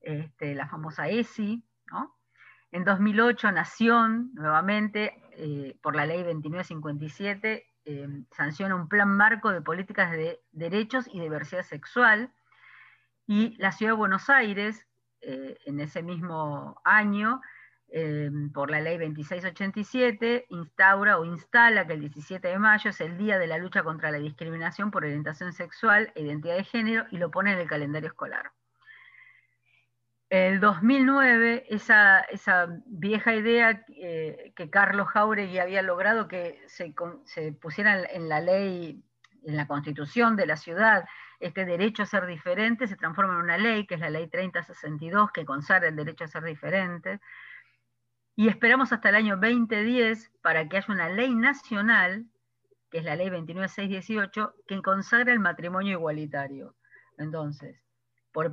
este, 0.01 0.55
la 0.55 0.67
famosa 0.67 1.09
ESI. 1.09 1.63
En 2.71 2.83
2008, 2.83 3.51
Nación, 3.51 4.29
nuevamente, 4.35 5.19
eh, 5.31 5.75
por 5.81 5.95
la 5.95 6.05
ley 6.05 6.19
2957, 6.19 7.65
eh, 7.85 8.07
sanciona 8.31 8.75
un 8.75 8.87
plan 8.87 9.09
marco 9.09 9.51
de 9.51 9.61
políticas 9.61 10.11
de 10.11 10.39
derechos 10.51 11.07
y 11.11 11.19
diversidad 11.19 11.63
sexual. 11.63 12.31
Y 13.25 13.55
la 13.57 13.71
Ciudad 13.71 13.93
de 13.93 13.97
Buenos 13.97 14.29
Aires, 14.29 14.85
en 15.21 15.79
ese 15.81 16.01
mismo 16.01 16.79
año, 16.85 17.41
Em, 17.91 18.51
por 18.51 18.69
la 18.69 18.81
ley 18.81 18.99
2687, 18.99 20.45
instaura 20.49 21.17
o 21.17 21.25
instala 21.25 21.87
que 21.87 21.93
el 21.93 22.01
17 22.01 22.47
de 22.47 22.59
mayo 22.59 22.91
es 22.91 23.01
el 23.01 23.17
Día 23.17 23.39
de 23.39 23.47
la 23.47 23.57
Lucha 23.57 23.81
contra 23.81 24.11
la 24.11 24.19
Discriminación 24.19 24.91
por 24.91 25.05
Orientación 25.05 25.53
Sexual 25.53 26.11
e 26.13 26.21
Identidad 26.21 26.57
de 26.57 26.63
Género 26.65 27.05
y 27.09 27.17
lo 27.17 27.31
pone 27.31 27.51
en 27.51 27.57
el 27.57 27.67
calendario 27.67 28.09
escolar. 28.09 28.51
El 30.29 30.59
2009, 30.59 31.65
esa, 31.69 32.27
vieja 32.85 33.33
idea 33.33 33.83
eh, 33.87 34.53
que 34.55 34.69
Carlos 34.69 35.07
Jauregui 35.07 35.57
había 35.57 35.81
logrado 35.81 36.27
que 36.27 36.61
se, 36.67 36.93
se 37.25 37.53
pusiera 37.53 38.03
en 38.03 38.29
la 38.29 38.39
ley, 38.39 39.03
en 39.43 39.57
la 39.57 39.65
constitución 39.65 40.35
de 40.35 40.45
la 40.45 40.57
ciudad, 40.57 41.05
este 41.39 41.65
derecho 41.65 42.03
a 42.03 42.05
ser 42.05 42.27
diferente, 42.27 42.85
se 42.85 42.97
transforma 42.97 43.33
en 43.33 43.39
una 43.39 43.57
ley, 43.57 43.87
que 43.87 43.95
es 43.95 43.99
la 43.99 44.11
ley 44.11 44.27
3062, 44.27 45.31
que 45.31 45.45
consagra 45.45 45.87
el 45.87 45.95
derecho 45.95 46.25
a 46.25 46.27
ser 46.27 46.43
diferente 46.43 47.19
y 48.39 48.47
esperamos 48.47 48.93
hasta 48.93 49.09
el 49.09 49.15
año 49.15 49.35
2010 49.35 50.31
para 50.41 50.69
que 50.69 50.77
haya 50.77 50.93
una 50.93 51.09
ley 51.09 51.35
nacional, 51.35 52.25
que 52.89 52.99
es 52.99 53.03
la 53.03 53.17
ley 53.17 53.29
29618, 53.29 54.55
que 54.65 54.81
consagra 54.81 55.33
el 55.33 55.41
matrimonio 55.41 55.97
igualitario. 55.97 56.73
Entonces, 57.17 57.83
por 58.31 58.49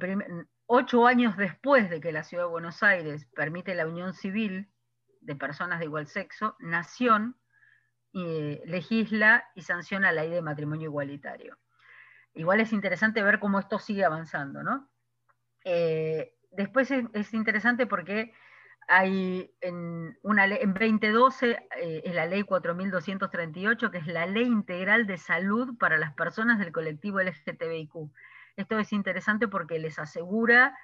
ocho 0.67 1.07
años 1.07 1.37
después 1.37 1.89
de 1.89 2.01
que 2.01 2.11
la 2.11 2.25
Ciudad 2.25 2.47
de 2.47 2.51
Buenos 2.51 2.83
Aires 2.83 3.29
permite 3.37 3.77
la 3.77 3.87
unión 3.87 4.13
civil 4.13 4.69
de 5.21 5.37
personas 5.37 5.79
de 5.79 5.85
igual 5.85 6.09
sexo, 6.09 6.57
Nación 6.59 7.37
eh, 8.13 8.63
legisla 8.67 9.45
y 9.55 9.63
sanciona 9.63 10.11
la 10.11 10.23
ley 10.23 10.33
de 10.33 10.43
matrimonio 10.43 10.87
igualitario. 10.89 11.59
Igual 12.35 12.59
es 12.59 12.73
interesante 12.73 13.23
ver 13.23 13.39
cómo 13.39 13.61
esto 13.61 13.79
sigue 13.79 14.05
avanzando, 14.05 14.65
¿no? 14.65 14.91
Eh, 15.63 16.35
después 16.51 16.91
es 16.91 17.35
interesante 17.35 17.87
porque 17.87 18.35
hay 18.89 19.53
en, 19.61 20.19
una 20.23 20.47
en 20.47 20.73
2012 20.73 21.51
eh, 21.51 22.03
es 22.05 22.15
la 22.15 22.27
ley 22.27 22.43
4238, 22.43 23.91
que 23.91 23.99
es 23.99 24.07
la 24.07 24.27
ley 24.27 24.45
integral 24.45 25.07
de 25.07 25.19
salud 25.19 25.77
para 25.79 25.99
las 25.99 26.15
personas 26.15 26.59
del 26.59 26.73
colectivo 26.73 27.21
LGTBIQ. 27.21 28.11
Esto 28.57 28.79
es 28.79 28.93
interesante 28.93 29.49
porque 29.49 29.79
les 29.79 29.99
asegura, 29.99 30.79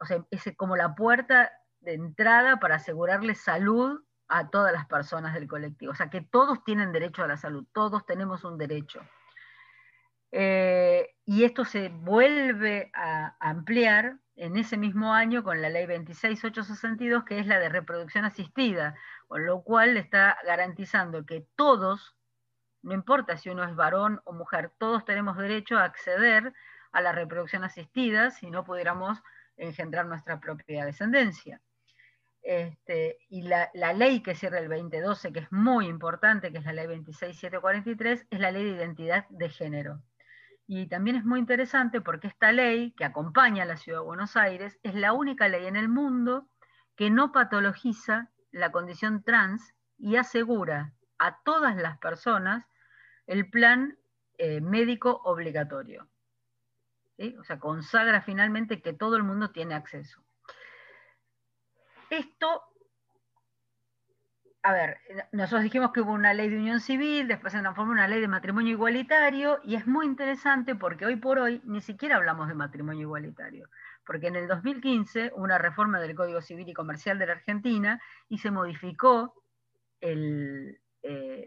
o 0.00 0.06
sea, 0.06 0.24
es 0.30 0.44
como 0.56 0.76
la 0.76 0.94
puerta 0.94 1.52
de 1.80 1.94
entrada 1.94 2.60
para 2.60 2.76
asegurarles 2.76 3.40
salud 3.40 4.00
a 4.28 4.50
todas 4.50 4.72
las 4.72 4.86
personas 4.86 5.34
del 5.34 5.48
colectivo. 5.48 5.92
O 5.92 5.94
sea, 5.94 6.10
que 6.10 6.20
todos 6.20 6.62
tienen 6.64 6.92
derecho 6.92 7.24
a 7.24 7.28
la 7.28 7.36
salud, 7.36 7.66
todos 7.72 8.06
tenemos 8.06 8.44
un 8.44 8.58
derecho. 8.58 9.00
Eh, 10.30 11.16
y 11.24 11.44
esto 11.44 11.64
se 11.64 11.88
vuelve 11.88 12.90
a 12.94 13.36
ampliar 13.40 14.18
en 14.38 14.56
ese 14.56 14.76
mismo 14.76 15.12
año 15.14 15.42
con 15.42 15.60
la 15.60 15.68
ley 15.68 15.86
26862, 15.86 17.24
que 17.24 17.40
es 17.40 17.46
la 17.46 17.58
de 17.58 17.68
reproducción 17.68 18.24
asistida, 18.24 18.94
con 19.26 19.44
lo 19.44 19.62
cual 19.62 19.96
está 19.96 20.38
garantizando 20.46 21.26
que 21.26 21.44
todos, 21.56 22.16
no 22.82 22.94
importa 22.94 23.36
si 23.36 23.50
uno 23.50 23.64
es 23.64 23.74
varón 23.74 24.20
o 24.24 24.32
mujer, 24.32 24.70
todos 24.78 25.04
tenemos 25.04 25.36
derecho 25.36 25.76
a 25.76 25.84
acceder 25.84 26.52
a 26.92 27.00
la 27.00 27.12
reproducción 27.12 27.64
asistida 27.64 28.30
si 28.30 28.48
no 28.48 28.64
pudiéramos 28.64 29.20
engendrar 29.56 30.06
nuestra 30.06 30.38
propia 30.38 30.84
descendencia. 30.84 31.60
Este, 32.42 33.18
y 33.28 33.42
la, 33.42 33.68
la, 33.74 33.92
ley 33.92 34.22
que 34.22 34.36
cierra 34.36 34.60
el 34.60 34.68
2012, 34.68 35.32
que 35.32 35.40
es 35.40 35.52
muy 35.52 35.88
importante, 35.88 36.52
que 36.52 36.58
es 36.58 36.64
la 36.64 36.72
ley 36.72 36.86
26743, 36.86 38.26
es 38.30 38.40
la 38.40 38.52
ley 38.52 38.64
de 38.64 38.76
identidad 38.76 39.26
de 39.30 39.48
género. 39.48 40.00
Y 40.70 40.86
también 40.86 41.16
es 41.16 41.24
muy 41.24 41.40
interesante 41.40 42.02
porque 42.02 42.26
esta 42.26 42.52
ley 42.52 42.92
que 42.92 43.06
acompaña 43.06 43.62
a 43.62 43.66
la 43.66 43.78
Ciudad 43.78 44.00
de 44.00 44.04
Buenos 44.04 44.36
Aires 44.36 44.78
es 44.82 44.94
la 44.94 45.14
única 45.14 45.48
ley 45.48 45.64
en 45.64 45.76
el 45.76 45.88
mundo 45.88 46.46
que 46.94 47.08
no 47.08 47.32
patologiza 47.32 48.30
la 48.50 48.70
condición 48.70 49.24
trans 49.24 49.74
y 49.96 50.16
asegura 50.16 50.92
a 51.18 51.40
todas 51.42 51.74
las 51.74 51.96
personas 51.96 52.66
el 53.26 53.48
plan 53.48 53.96
eh, 54.36 54.60
médico 54.60 55.22
obligatorio. 55.24 56.06
O 57.40 57.44
sea, 57.44 57.58
consagra 57.58 58.20
finalmente 58.20 58.82
que 58.82 58.92
todo 58.92 59.16
el 59.16 59.22
mundo 59.22 59.50
tiene 59.50 59.74
acceso. 59.74 60.22
Esto 62.10 62.62
a 64.68 64.72
ver, 64.72 64.98
nosotros 65.32 65.62
dijimos 65.62 65.92
que 65.92 66.02
hubo 66.02 66.12
una 66.12 66.34
ley 66.34 66.50
de 66.50 66.58
unión 66.58 66.80
civil, 66.80 67.26
después 67.26 67.54
se 67.54 67.60
transformó 67.60 67.92
en 67.92 68.00
una 68.00 68.06
ley 68.06 68.20
de 68.20 68.28
matrimonio 68.28 68.72
igualitario, 68.72 69.60
y 69.64 69.76
es 69.76 69.86
muy 69.86 70.04
interesante 70.04 70.74
porque 70.74 71.06
hoy 71.06 71.16
por 71.16 71.38
hoy 71.38 71.62
ni 71.64 71.80
siquiera 71.80 72.16
hablamos 72.16 72.48
de 72.48 72.54
matrimonio 72.54 73.04
igualitario, 73.04 73.70
porque 74.04 74.26
en 74.26 74.36
el 74.36 74.46
2015 74.46 75.32
hubo 75.34 75.42
una 75.42 75.56
reforma 75.56 76.00
del 76.00 76.14
Código 76.14 76.42
Civil 76.42 76.68
y 76.68 76.74
Comercial 76.74 77.18
de 77.18 77.26
la 77.26 77.32
Argentina 77.32 77.98
y 78.28 78.36
se 78.36 78.50
modificó 78.50 79.42
eh, 80.02 80.76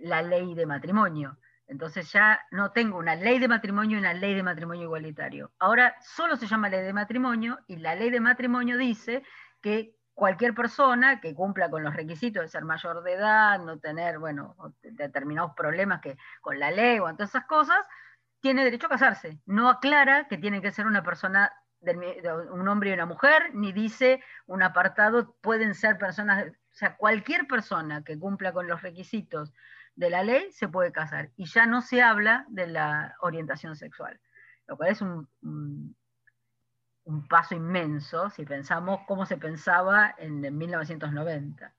la 0.02 0.24
ley 0.24 0.56
de 0.56 0.66
matrimonio. 0.66 1.38
Entonces 1.68 2.12
ya 2.12 2.42
no 2.50 2.72
tengo 2.72 2.98
una 2.98 3.16
ley 3.16 3.38
de 3.38 3.48
matrimonio 3.48 3.98
y 3.98 4.00
una 4.00 4.16
ley 4.16 4.34
de 4.34 4.42
matrimonio 4.42 4.86
igualitario. 4.86 5.52
Ahora 5.60 5.96
solo 6.02 6.38
se 6.38 6.48
llama 6.48 6.70
ley 6.70 6.82
de 6.82 6.92
matrimonio 6.92 7.60
y 7.68 7.76
la 7.76 7.94
ley 7.94 8.10
de 8.10 8.20
matrimonio 8.20 8.80
dice 8.80 9.22
que 9.62 9.96
cualquier 10.14 10.54
persona 10.54 11.20
que 11.22 11.34
cumpla 11.34 11.70
con 11.70 11.84
los 11.84 11.96
requisitos 11.96 12.44
de 12.44 12.50
ser 12.50 12.64
mayor 12.64 13.04
de 13.04 13.14
edad, 13.14 13.60
no 13.60 13.80
tener, 13.80 14.20
bueno, 14.20 14.56
determinados 14.82 15.54
problemas 15.56 16.02
que, 16.02 16.18
con 16.42 16.60
la 16.60 16.72
ley 16.72 17.00
o 17.00 17.12
todas 17.14 17.30
esas 17.30 17.46
cosas, 17.46 17.78
tiene 18.40 18.64
derecho 18.64 18.88
a 18.88 18.92
casarse. 18.92 19.40
No 19.46 19.70
aclara 19.70 20.28
que 20.28 20.38
tiene 20.38 20.62
que 20.62 20.72
ser 20.72 20.86
una 20.86 21.04
persona, 21.04 21.52
un 22.52 22.68
hombre 22.68 22.90
y 22.90 22.94
una 22.94 23.06
mujer, 23.06 23.54
ni 23.54 23.72
dice 23.72 24.22
un 24.46 24.64
apartado, 24.64 25.36
pueden 25.42 25.76
ser 25.76 25.98
personas, 25.98 26.48
o 26.48 26.74
sea, 26.74 26.98
cualquier 26.98 27.48
persona 27.48 28.04
que 28.04 28.20
cumpla 28.20 28.54
con 28.54 28.68
los 28.68 28.82
requisitos 28.82 29.54
de 29.96 30.10
la 30.10 30.24
ley 30.24 30.52
se 30.52 30.68
puede 30.68 30.92
casar. 30.92 31.32
Y 31.36 31.46
ya 31.46 31.66
no 31.66 31.82
se 31.82 32.02
habla 32.02 32.46
de 32.50 32.68
la 32.68 33.16
orientación 33.22 33.76
sexual, 33.76 34.20
lo 34.68 34.78
cual 34.78 34.90
es 34.90 35.02
un 35.02 35.96
paso 37.28 37.56
inmenso 37.56 38.30
si 38.30 38.46
pensamos 38.46 39.02
cómo 39.08 39.26
se 39.26 39.38
pensaba 39.38 40.14
en, 40.18 40.42
1990. 40.58 41.74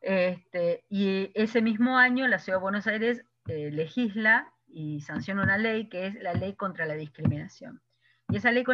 Este, 0.00 0.84
y 0.90 1.30
ese 1.34 1.62
mismo 1.62 1.96
año 1.96 2.28
la 2.28 2.38
Ciudad 2.38 2.58
de 2.58 2.62
Buenos 2.62 2.86
Aires 2.86 3.24
eh, 3.46 3.70
legisla 3.70 4.52
y 4.66 5.00
sanciona 5.00 5.42
una 5.42 5.56
ley 5.56 5.88
que 5.88 6.06
es 6.06 6.14
la 6.16 6.34
ley 6.34 6.54
contra 6.54 6.84
la 6.86 6.94
discriminación. 6.94 7.80
Y 8.28 8.36
esa 8.36 8.50
ley 8.50 8.64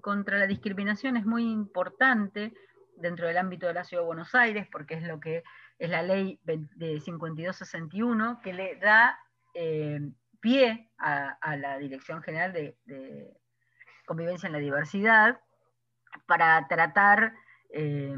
contra 0.00 0.38
la 0.38 0.46
discriminación 0.46 1.16
es 1.16 1.26
muy 1.26 1.50
importante 1.50 2.52
dentro 2.96 3.26
del 3.26 3.38
ámbito 3.38 3.66
de 3.66 3.74
la 3.74 3.84
Ciudad 3.84 4.02
de 4.02 4.06
Buenos 4.06 4.34
Aires 4.34 4.66
porque 4.70 4.94
es 4.94 5.02
lo 5.02 5.20
que 5.20 5.42
es 5.78 5.90
la 5.90 6.02
ley 6.02 6.40
de 6.44 7.00
5261 7.00 8.40
que 8.42 8.52
le 8.52 8.76
da 8.76 9.18
eh, 9.54 10.00
pie 10.40 10.90
a, 10.98 11.56
la 11.56 11.78
Dirección 11.78 12.22
General 12.22 12.52
de 12.52 12.76
convivencia 14.06 14.46
en 14.46 14.52
la 14.52 14.58
diversidad, 14.58 15.40
para 16.26 16.66
tratar, 16.68 17.34
eh, 17.70 18.16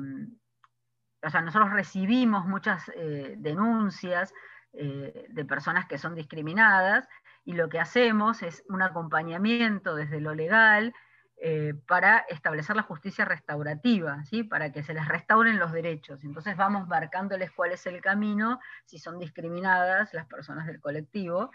o 1.22 1.30
sea, 1.30 1.40
nosotros 1.40 1.72
recibimos 1.72 2.46
muchas 2.46 2.90
eh, 2.94 3.34
denuncias 3.38 4.32
de 4.72 5.44
personas 5.44 5.86
que 5.86 5.98
son 5.98 6.16
discriminadas 6.16 7.06
y 7.44 7.52
lo 7.52 7.68
que 7.68 7.78
hacemos 7.78 8.42
es 8.42 8.64
un 8.68 8.82
acompañamiento 8.82 9.94
desde 9.94 10.20
lo 10.20 10.34
legal 10.34 10.92
eh, 11.36 11.74
para 11.88 12.20
establecer 12.28 12.76
la 12.76 12.82
justicia 12.82 13.24
restaurativa, 13.24 14.24
¿sí? 14.24 14.44
para 14.44 14.72
que 14.72 14.82
se 14.82 14.94
les 14.94 15.06
restauren 15.06 15.58
los 15.58 15.72
derechos. 15.72 16.22
Entonces 16.24 16.56
vamos 16.56 16.86
marcándoles 16.86 17.50
cuál 17.50 17.72
es 17.72 17.84
el 17.86 18.00
camino, 18.00 18.60
si 18.86 18.98
son 18.98 19.18
discriminadas 19.18 20.14
las 20.14 20.26
personas 20.26 20.66
del 20.66 20.80
colectivo, 20.80 21.50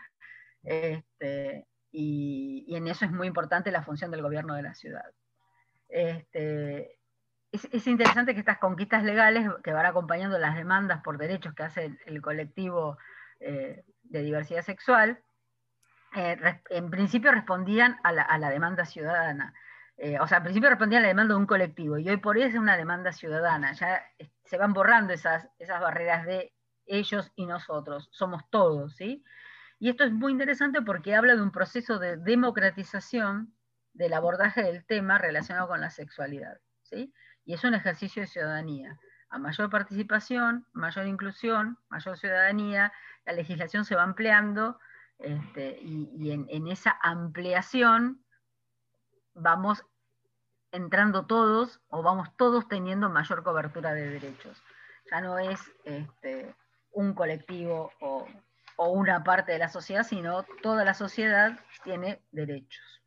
este, 0.64 1.66
y, 1.92 2.76
en 2.76 2.88
eso 2.88 3.06
es 3.06 3.12
muy 3.12 3.28
importante 3.28 3.72
la 3.72 3.84
función 3.84 4.12
del 4.12 4.22
gobierno 4.22 4.56
de 4.56 4.62
la 4.64 4.74
ciudad. 4.74 5.06
Este, 5.88 7.00
es, 7.52 7.88
interesante 7.88 8.34
que 8.34 8.40
estas 8.40 8.60
conquistas 8.60 9.04
legales 9.04 9.50
que 9.64 9.74
van 9.74 9.86
acompañando 9.86 10.38
las 10.38 10.56
demandas 10.56 11.02
por 11.02 11.18
derechos 11.18 11.54
que 11.54 11.64
hace 11.64 11.98
el, 12.06 12.22
colectivo 12.22 12.98
eh, 13.40 13.84
de 14.04 14.22
diversidad 14.22 14.64
sexual, 14.64 15.20
eh, 16.16 16.38
en 16.70 16.90
principio 16.90 17.32
respondían 17.32 18.00
a 18.04 18.12
la 18.12 18.50
demanda 18.50 18.86
ciudadana. 18.86 19.54
Eh, 20.02 20.18
o 20.18 20.28
sea, 20.28 20.38
al 20.38 20.44
principio 20.44 20.70
respondía 20.70 21.00
a 21.00 21.02
la 21.02 21.10
demanda 21.10 21.34
de 21.34 21.40
un 21.42 21.46
colectivo 21.46 21.98
y 21.98 22.08
hoy 22.08 22.16
por 22.18 22.38
hoy 22.38 22.44
es 22.44 22.56
una 22.56 22.78
demanda 22.78 23.12
ciudadana. 23.12 23.74
Ya 23.74 24.02
se 24.46 24.58
van 24.58 24.72
borrando 24.72 25.12
esas, 25.12 25.50
esas 25.60 25.82
barreras 25.82 26.26
de 26.26 26.54
ellos 26.86 27.34
y 27.36 27.46
nosotros, 27.46 28.08
somos 28.12 28.50
todos, 28.50 28.96
¿sí? 28.96 29.26
Y 29.80 29.90
esto 29.90 30.04
es 30.04 30.12
muy 30.12 30.34
interesante 30.34 30.82
porque 30.82 31.16
habla 31.16 31.36
de 31.36 31.42
un 31.42 31.52
proceso 31.52 32.00
de 32.00 32.18
democratización 32.18 33.56
del 33.94 34.14
abordaje 34.14 34.62
del 34.62 34.86
tema 34.86 35.18
relacionado 35.18 35.70
con 35.70 35.80
la 35.80 35.90
sexualidad, 35.90 36.60
¿sí? 36.84 37.14
Y 37.46 37.54
es 37.54 37.64
un 37.64 37.74
ejercicio 37.74 38.22
de 38.22 38.28
ciudadanía. 38.28 39.00
A 39.30 39.40
mayor 39.40 39.70
participación, 39.70 40.68
mayor 40.74 41.08
inclusión, 41.08 41.78
mayor 41.90 42.18
ciudadanía, 42.18 42.92
la 43.26 43.34
legislación 43.34 43.86
se 43.86 43.96
va 43.96 44.04
ampliando 44.04 44.80
este, 45.20 45.78
y, 45.82 46.32
en, 46.32 46.68
esa 46.68 46.98
ampliación 47.02 48.24
vamos 49.34 49.86
entrando 50.72 51.26
todos 51.26 51.82
o 51.90 52.02
vamos 52.04 52.30
todos 52.38 52.68
teniendo 52.68 53.10
mayor 53.10 53.44
cobertura 53.44 53.94
de 53.94 54.10
derechos. 54.10 54.62
Ya 55.12 55.22
no 55.22 55.38
es 55.38 55.60
este, 55.84 56.56
un 56.92 57.14
colectivo 57.14 57.92
o, 58.00 58.28
una 58.88 59.24
parte 59.24 59.52
de 59.52 59.60
la 59.60 59.70
sociedad, 59.70 60.04
sino 60.04 60.44
toda 60.62 60.86
la 60.86 60.94
sociedad 60.94 61.60
tiene 61.84 62.22
derechos. 62.32 63.02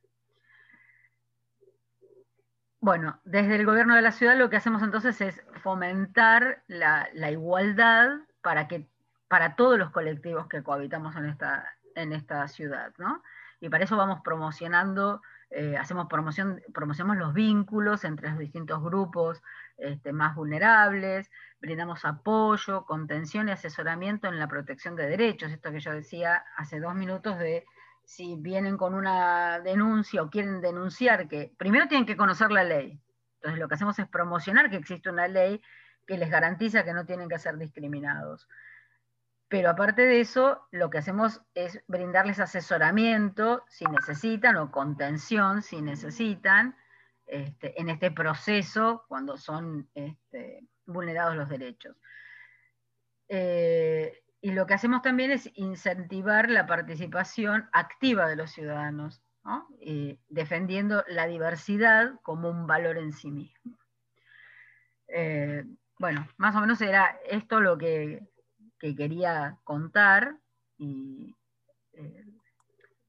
Bueno, 2.80 3.20
desde 3.24 3.54
el 3.54 3.64
gobierno 3.64 3.94
de 3.94 4.02
la 4.02 4.12
ciudad 4.12 4.36
lo 4.36 4.50
que 4.50 4.56
hacemos 4.56 4.82
entonces 4.82 5.20
es 5.20 5.42
fomentar 5.62 6.62
la, 6.66 7.08
igualdad 7.30 8.08
para, 8.42 8.66
que, 8.66 8.88
para 9.28 9.54
todos 9.54 9.78
los 9.78 9.90
colectivos 9.90 10.48
que 10.48 10.62
cohabitamos 10.62 11.14
en 11.16 11.26
esta, 11.26 11.64
en 11.94 12.12
esta 12.12 12.48
ciudad, 12.48 12.92
¿no? 12.98 13.22
Y 13.60 13.68
para 13.68 13.84
eso 13.84 13.96
vamos 13.96 14.20
promocionando 14.24 15.22
eh, 15.54 15.76
hacemos 15.76 16.06
promoción, 16.06 16.62
promocionamos 16.72 17.18
los 17.18 17.34
vínculos 17.34 18.04
entre 18.04 18.30
los 18.30 18.38
distintos 18.38 18.82
grupos 18.82 19.42
este, 19.76 20.12
más 20.12 20.34
vulnerables, 20.34 21.30
brindamos 21.60 22.04
apoyo, 22.04 22.84
contención 22.84 23.48
y 23.48 23.52
asesoramiento 23.52 24.28
en 24.28 24.38
la 24.38 24.48
protección 24.48 24.96
de 24.96 25.06
derechos, 25.06 25.52
esto 25.52 25.70
que 25.70 25.80
yo 25.80 25.92
decía 25.92 26.44
hace 26.56 26.80
dos 26.80 26.94
minutos 26.94 27.38
de 27.38 27.64
si 28.04 28.36
vienen 28.36 28.76
con 28.76 28.94
una 28.94 29.60
denuncia 29.60 30.22
o 30.22 30.30
quieren 30.30 30.60
denunciar, 30.60 31.28
que 31.28 31.52
primero 31.56 31.86
tienen 31.88 32.06
que 32.06 32.16
conocer 32.16 32.50
la 32.50 32.64
ley. 32.64 33.00
Entonces 33.36 33.60
lo 33.60 33.68
que 33.68 33.74
hacemos 33.74 33.98
es 33.98 34.08
promocionar 34.08 34.70
que 34.70 34.76
existe 34.76 35.08
una 35.08 35.28
ley 35.28 35.62
que 36.06 36.18
les 36.18 36.30
garantiza 36.30 36.84
que 36.84 36.92
no 36.92 37.06
tienen 37.06 37.28
que 37.28 37.38
ser 37.38 37.56
discriminados. 37.58 38.48
Pero 39.48 39.70
aparte 39.70 40.02
de 40.02 40.20
eso, 40.20 40.66
lo 40.70 40.90
que 40.90 40.98
hacemos 40.98 41.42
es 41.54 41.82
brindarles 41.86 42.40
asesoramiento 42.40 43.64
si 43.68 43.84
necesitan 43.84 44.56
o 44.56 44.70
contención 44.70 45.62
si 45.62 45.82
necesitan 45.82 46.74
este, 47.32 47.80
en 47.80 47.88
este 47.88 48.10
proceso 48.10 49.04
cuando 49.08 49.36
son 49.36 49.88
este, 49.94 50.66
vulnerados 50.86 51.36
los 51.36 51.48
derechos. 51.48 51.96
Eh, 53.28 54.22
y 54.40 54.52
lo 54.52 54.66
que 54.66 54.74
hacemos 54.74 55.02
también 55.02 55.30
es 55.30 55.50
incentivar 55.54 56.50
la 56.50 56.66
participación 56.66 57.68
activa 57.72 58.28
de 58.28 58.36
los 58.36 58.50
ciudadanos, 58.50 59.22
defendiendo 60.28 61.04
la 61.08 61.26
diversidad 61.26 62.20
como 62.22 62.50
un 62.50 62.66
valor 62.66 62.98
en 62.98 63.12
sí 63.12 63.30
mismo. 63.30 63.78
Eh, 65.08 65.64
bueno, 65.98 66.26
más 66.36 66.56
o 66.56 66.60
menos 66.60 66.80
era 66.80 67.18
esto 67.24 67.60
lo 67.60 67.78
que 67.78 68.32
que 68.82 68.96
quería 68.96 69.56
contar 69.62 70.36
y 70.76 71.36
eh, 71.92 72.24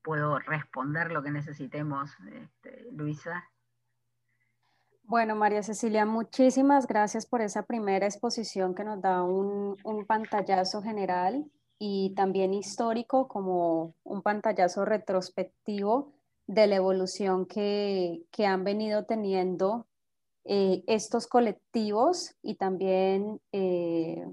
puedo 0.03 0.37
responder 0.37 1.11
lo 1.11 1.23
que 1.23 1.31
necesitemos, 1.31 2.15
este, 2.31 2.91
Luisa. 2.91 3.49
Bueno, 5.05 5.35
María 5.35 5.61
Cecilia, 5.63 6.05
muchísimas 6.05 6.87
gracias 6.87 7.25
por 7.25 7.41
esa 7.41 7.63
primera 7.63 8.05
exposición 8.05 8.73
que 8.73 8.85
nos 8.85 9.01
da 9.01 9.21
un, 9.21 9.75
pantallazo 10.07 10.81
general 10.81 11.45
y 11.77 12.13
también 12.15 12.53
histórico 12.53 13.27
como 13.27 13.95
un 14.03 14.21
pantallazo 14.21 14.85
retrospectivo 14.85 16.13
de 16.47 16.67
la 16.67 16.75
evolución 16.77 17.45
que, 17.45 18.23
han 18.47 18.63
venido 18.63 19.05
teniendo 19.05 19.87
eh, 20.45 20.83
estos 20.87 21.27
colectivos 21.27 22.35
y 22.41 22.55
también 22.55 23.41
eh, 23.51 24.25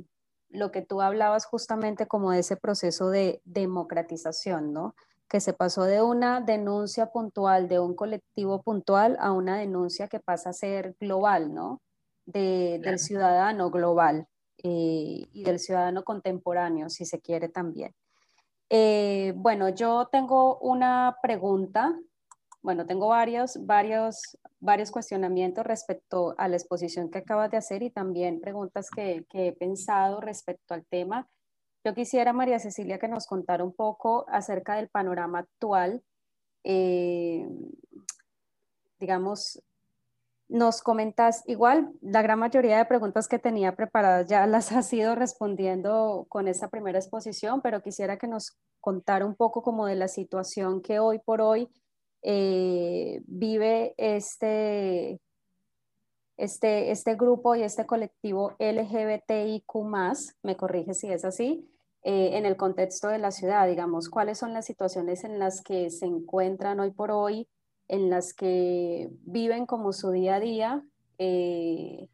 lo 0.50 0.70
que 0.70 0.82
tú 0.82 1.00
hablabas 1.00 1.46
justamente 1.46 2.06
como 2.06 2.30
de 2.30 2.40
ese 2.40 2.56
proceso 2.56 3.10
de 3.10 3.42
democratización, 3.44 4.72
¿no? 4.72 4.94
Que 5.30 5.40
se 5.40 5.54
pasó 5.54 5.84
de 5.84 6.02
una 6.02 6.42
denuncia 6.42 7.06
puntual 7.06 7.68
de 7.68 7.78
un 7.78 7.94
colectivo 7.94 8.60
puntual 8.62 9.16
a 9.18 9.32
una 9.32 9.56
denuncia 9.56 10.08
que 10.08 10.20
pasa 10.20 10.50
a 10.50 10.52
ser 10.52 10.94
global, 11.00 11.54
¿no? 11.54 11.80
Del 12.26 12.98
ciudadano 12.98 13.70
global 13.70 14.26
eh, 14.58 15.26
y 15.32 15.42
del 15.42 15.58
ciudadano 15.58 16.04
contemporáneo, 16.04 16.90
si 16.90 17.06
se 17.06 17.20
quiere 17.20 17.48
también. 17.48 17.94
Eh, 18.68 19.32
bueno, 19.36 19.70
yo 19.70 20.08
tengo 20.12 20.58
una 20.58 21.16
pregunta 21.22 21.96
bueno, 22.62 22.86
tengo 22.86 23.08
varios, 23.08 23.64
varios, 23.64 24.38
varios 24.58 24.90
cuestionamientos 24.90 25.64
respecto 25.64 26.34
a 26.36 26.46
la 26.48 26.56
exposición 26.56 27.10
que 27.10 27.18
acabas 27.18 27.50
de 27.50 27.56
hacer 27.56 27.82
y 27.82 27.90
también 27.90 28.40
preguntas 28.40 28.90
que, 28.90 29.24
he 29.32 29.52
pensado 29.52 30.20
respecto 30.20 30.74
al 30.74 30.84
tema. 30.84 31.26
Yo 31.84 31.94
quisiera, 31.94 32.32
María 32.32 32.58
Cecilia, 32.58 32.98
que 32.98 33.08
nos 33.08 33.26
contara 33.26 33.64
un 33.64 33.72
poco 33.72 34.26
acerca 34.28 34.76
del 34.76 34.88
panorama 34.88 35.40
actual. 35.40 36.02
Eh, 36.62 37.48
digamos, 38.98 39.62
nos 40.50 40.82
comentas, 40.82 41.42
igual 41.46 41.92
la 42.02 42.22
gran 42.22 42.38
mayoría 42.38 42.76
de 42.76 42.84
preguntas 42.84 43.28
que 43.28 43.38
tenía 43.38 43.76
preparadas 43.76 44.26
ya 44.26 44.46
las 44.48 44.72
has 44.72 44.92
ido 44.92 45.14
respondiendo 45.14 46.26
con 46.28 46.48
esta 46.48 46.68
primera 46.68 46.98
exposición, 46.98 47.62
pero 47.62 47.82
quisiera 47.82 48.18
que 48.18 48.26
nos 48.26 48.58
contara 48.80 49.24
un 49.24 49.36
poco 49.36 49.62
como 49.62 49.86
de 49.86 49.94
la 49.94 50.08
situación 50.08 50.82
que 50.82 50.98
hoy 50.98 51.18
por 51.20 51.40
hoy 51.40 51.68
eh, 52.22 53.22
vive 53.26 53.94
este, 53.96 55.20
este, 56.40 56.90
este 56.90 57.14
grupo 57.14 57.54
y 57.54 57.62
este 57.62 57.86
colectivo 57.86 58.56
LGBTIQ, 58.58 59.64
me 60.42 60.56
corrige 60.56 60.94
si 60.94 61.12
es 61.12 61.24
así, 61.24 61.68
eh, 62.02 62.38
en 62.38 62.46
el 62.46 62.56
contexto 62.56 63.08
de 63.08 63.18
la 63.18 63.30
ciudad, 63.30 63.68
digamos, 63.68 64.08
cuáles 64.08 64.38
son 64.38 64.54
las 64.54 64.64
situaciones 64.64 65.22
en 65.24 65.38
las 65.38 65.60
que 65.60 65.90
se 65.90 66.06
encuentran 66.06 66.80
hoy 66.80 66.92
por 66.92 67.10
hoy, 67.10 67.46
en 67.88 68.08
las 68.08 68.32
que 68.32 69.10
viven 69.20 69.66
como 69.66 69.92
su 69.92 70.10
día 70.10 70.36
a 70.36 70.40
día, 70.40 70.82
eh, 71.18 72.08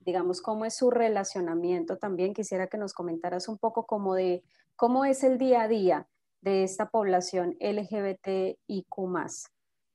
digamos, 0.00 0.42
cómo 0.42 0.64
es 0.64 0.74
su 0.74 0.90
relacionamiento 0.90 1.98
también. 1.98 2.34
Quisiera 2.34 2.66
que 2.66 2.78
nos 2.78 2.94
comentaras 2.94 3.48
un 3.48 3.58
poco 3.58 3.86
como 3.86 4.14
de 4.14 4.42
cómo 4.74 5.04
es 5.04 5.22
el 5.22 5.38
día 5.38 5.62
a 5.62 5.68
día 5.68 6.08
de 6.40 6.64
esta 6.64 6.88
población 6.88 7.56
LGBTIQ 7.60 8.96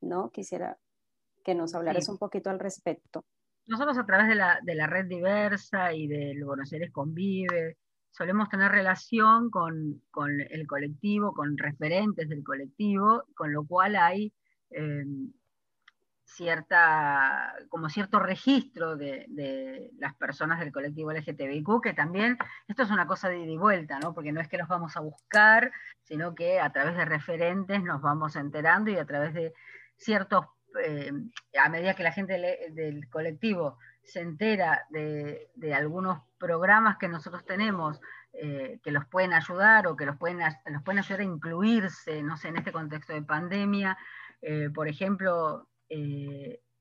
¿no? 0.02 0.30
Quisiera 0.30 0.78
que 1.44 1.56
nos 1.56 1.76
hablaras 1.76 2.08
un 2.08 2.18
poquito 2.18 2.50
al 2.50 2.60
respecto. 2.60 3.26
Nosotros 3.66 3.98
a 3.98 4.06
través 4.06 4.28
de 4.28 4.36
la, 4.36 4.60
de 4.62 4.76
la 4.76 4.88
red 4.88 5.06
diversa 5.06 5.94
y 5.94 6.08
del 6.08 6.44
Buenos 6.44 6.72
Aires 6.74 6.92
Convive, 6.92 7.78
solemos 8.12 8.50
tener 8.50 8.72
relación 8.72 9.50
con, 9.50 10.02
con, 10.12 10.40
el 10.42 10.68
colectivo, 10.68 11.34
con 11.34 11.58
referentes 11.58 12.30
del 12.30 12.44
colectivo, 12.44 13.24
con 13.36 13.52
lo 13.54 13.66
cual 13.66 13.96
hay 13.96 14.34
eh, 14.70 15.06
cierta, 16.26 17.54
como 17.70 17.90
cierto 17.90 18.20
registro 18.20 18.96
de, 18.96 19.92
las 19.98 20.16
personas 20.16 20.60
del 20.60 20.72
colectivo 20.72 21.12
LGTBIQ, 21.12 21.82
que 21.82 21.94
también, 21.94 22.38
esto 22.68 22.84
es 22.84 22.92
una 22.92 23.08
cosa 23.08 23.30
de 23.30 23.40
ida 23.40 23.52
y 23.52 23.58
vuelta, 23.58 24.00
¿no? 24.00 24.14
porque 24.14 24.32
no 24.32 24.42
es 24.42 24.48
que 24.48 24.58
los 24.58 24.68
vamos 24.68 24.98
a 24.98 25.02
buscar, 25.02 25.72
sino 26.04 26.36
que 26.36 26.60
a 26.60 26.72
través 26.72 26.96
de 26.98 27.06
referentes 27.06 27.84
nos 27.84 28.02
vamos 28.02 28.36
enterando 28.36 28.92
y 28.92 28.98
a 28.98 29.06
través 29.06 29.34
de 29.34 29.54
ciertos 29.96 30.46
eh, 30.84 31.12
a 31.62 31.70
medida 31.70 31.94
que 31.94 32.04
la 32.04 32.12
gente 32.12 32.40
del 32.72 33.10
colectivo 33.10 33.78
se 34.04 34.22
entera 34.22 34.86
de, 34.90 35.74
algunos 35.74 36.22
programas 36.38 36.98
que 36.98 37.08
nosotros 37.08 37.46
tenemos 37.46 38.02
eh, 38.34 38.80
que 38.84 38.92
los 38.92 39.06
pueden 39.06 39.34
ayudar 39.34 39.88
o 39.88 39.96
que 39.96 40.06
los 40.06 40.18
pueden, 40.18 40.40
los 40.40 40.84
pueden 40.84 41.00
ayudar 41.00 41.22
a 41.22 41.24
incluirse, 41.24 42.22
no 42.22 42.38
sé, 42.38 42.50
en 42.50 42.58
este 42.58 42.72
contexto 42.72 43.14
de 43.14 43.22
pandemia. 43.22 43.98
Eh, 44.42 44.70
por 44.74 44.88
ejemplo, 44.88 45.68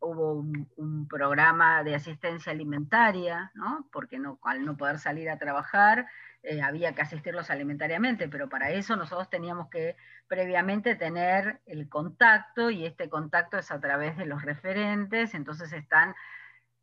hubo 0.00 0.44
un, 0.76 1.06
programa 1.08 1.84
de 1.84 1.94
asistencia 1.94 2.52
alimentaria, 2.52 3.52
¿no? 3.54 3.86
porque 3.92 4.18
no, 4.18 4.38
al 4.42 4.64
no 4.64 4.76
poder 4.76 4.98
salir 4.98 5.28
a 5.28 5.38
trabajar, 5.38 6.06
eh, 6.42 6.60
había 6.60 6.92
que 6.92 7.02
asistirlos 7.02 7.50
alimentariamente, 7.50 8.28
pero 8.28 8.48
para 8.48 8.70
eso 8.70 8.96
nosotros 8.96 9.30
teníamos 9.30 9.68
que 9.68 9.96
previamente 10.26 10.96
tener 10.96 11.60
el 11.66 11.88
contacto 11.88 12.70
y 12.70 12.84
este 12.84 13.08
contacto 13.08 13.58
es 13.58 13.70
a 13.70 13.80
través 13.80 14.16
de 14.16 14.26
los 14.26 14.42
referentes, 14.42 15.34
entonces 15.34 15.72
están, 15.72 16.14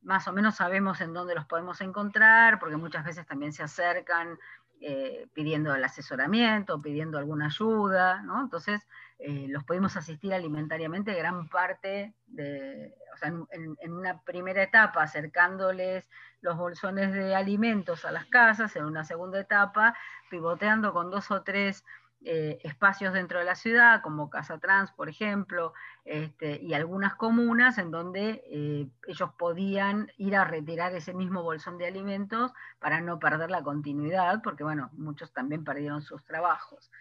más 0.02 0.28
o 0.30 0.34
menos 0.34 0.56
sabemos 0.56 1.02
en 1.02 1.14
dónde 1.14 1.36
los 1.36 1.46
podemos 1.46 1.82
encontrar, 1.82 2.58
porque 2.60 2.78
muchas 2.78 3.04
veces 3.04 3.26
también 3.26 3.52
se 3.52 3.64
acercan 3.64 4.40
eh, 4.82 5.28
pidiendo 5.34 5.76
el 5.76 5.84
asesoramiento, 5.84 6.82
pidiendo 6.82 7.18
alguna 7.18 7.48
ayuda, 7.48 8.22
¿no? 8.22 8.42
Entonces, 8.42 8.88
eh, 9.20 9.48
los 9.50 9.66
podemos 9.66 9.98
asistir 9.98 10.34
alimentariamente 10.34 11.14
gran 11.14 11.50
parte 11.50 12.14
de, 12.28 12.96
o 13.14 13.18
sea, 13.18 13.34
en, 13.52 13.94
una 13.94 14.22
primera 14.22 14.64
etapa 14.64 15.04
acercándoles 15.04 16.10
los 16.40 16.56
bolsones 16.56 17.12
de 17.12 17.36
alimentos 17.36 18.06
a 18.06 18.12
las 18.12 18.26
casas, 18.28 18.74
en 18.78 18.86
una 18.86 19.04
segunda 19.04 19.42
etapa 19.42 19.94
pivoteando 20.30 20.94
con 20.94 21.12
dos 21.12 21.30
o 21.32 21.44
tres 21.44 21.84
eh, 22.22 22.60
espacios 22.64 23.14
dentro 23.14 23.40
de 23.40 23.46
la 23.46 23.56
ciudad, 23.56 24.02
como 24.02 24.30
Casa 24.30 24.60
Trans, 24.60 24.92
por 24.92 25.08
ejemplo, 25.08 25.74
este, 26.04 26.62
y 26.62 26.74
algunas 26.74 27.16
comunas 27.16 27.78
en 27.78 27.92
donde 27.92 28.44
eh, 28.52 28.90
ellos 29.08 29.30
podían 29.38 30.12
ir 30.18 30.36
a 30.36 30.44
retirar 30.44 30.94
ese 30.94 31.14
mismo 31.14 31.44
bolsón 31.44 31.78
de 31.78 31.88
alimentos 31.88 32.52
para 32.80 33.00
no 33.00 33.20
perder 33.20 33.50
la 33.50 33.64
continuidad, 33.64 34.42
porque 34.44 34.66
bueno, 34.66 34.90
muchos 34.94 35.32
también 35.32 35.64
perdieron 35.64 36.02
sus 36.02 36.26
trabajos. 36.26 36.92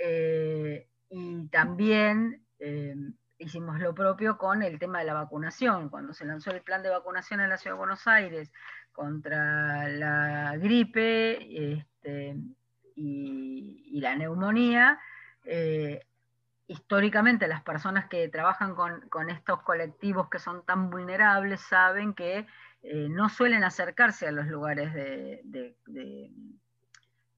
Eh, 0.00 0.86
y 1.10 1.48
también 1.48 2.46
hicimos 3.38 3.80
lo 3.80 3.92
propio 3.92 4.38
con 4.38 4.62
el 4.62 4.78
tema 4.78 5.00
de 5.00 5.06
la 5.06 5.14
vacunación. 5.14 5.88
Cuando 5.88 6.14
se 6.14 6.24
lanzó 6.24 6.52
el 6.52 6.62
plan 6.62 6.84
de 6.84 6.90
vacunación 6.90 7.40
en 7.40 7.48
la 7.48 7.56
Ciudad 7.58 7.74
de 7.74 7.78
Buenos 7.80 8.06
Aires 8.06 8.52
contra 8.92 9.88
la 9.88 10.56
gripe, 10.56 11.72
este, 11.72 12.36
y, 12.94 14.00
la 14.00 14.16
neumonía, 14.16 14.98
eh, 15.44 16.04
históricamente 16.66 17.46
las 17.46 17.62
personas 17.62 18.06
que 18.08 18.28
trabajan 18.28 18.74
con, 18.74 19.30
estos 19.30 19.62
colectivos 19.62 20.28
que 20.28 20.38
son 20.38 20.64
tan 20.64 20.90
vulnerables 20.90 21.60
saben 21.60 22.14
que 22.14 22.46
eh, 22.82 23.08
no 23.08 23.28
suelen 23.28 23.64
acercarse 23.64 24.26
a 24.26 24.32
los 24.32 24.46
lugares 24.46 24.92
de, 24.94 26.30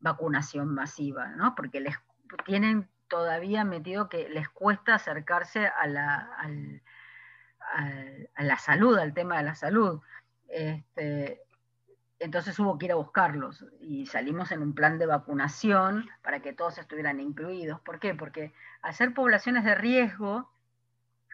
vacunación 0.01 0.69
masiva, 0.75 1.29
¿no? 1.29 1.55
porque 1.55 1.81
les 1.81 1.97
tienen 2.45 2.89
todavía 3.09 3.65
metido 3.65 4.11
que 4.11 4.29
les 4.29 4.51
cuesta 4.51 4.95
acercarse 4.97 5.67
a 5.67 5.87
la, 5.87 6.31
a 8.35 8.43
la 8.43 8.59
salud, 8.59 8.99
al 8.99 9.15
tema 9.15 9.39
de 9.39 9.45
la 9.45 9.55
salud. 9.55 10.01
Este, 10.49 11.44
entonces 12.19 12.59
hubo 12.59 12.79
que 12.79 12.87
ir 12.87 12.93
a 12.93 12.97
buscarlos 12.97 13.65
y 13.81 14.07
salimos 14.07 14.53
en 14.53 14.63
un 14.63 14.75
plan 14.75 14.99
de 14.99 15.07
vacunación 15.07 16.09
para 16.23 16.41
que 16.41 16.53
todos 16.53 16.79
estuvieran 16.79 17.21
incluidos. 17.21 17.81
¿Por 17.81 17.99
qué? 17.99 18.15
Porque 18.15 18.53
hacer 18.83 19.15
poblaciones 19.15 19.65
de 19.65 19.75
riesgo, 19.75 20.51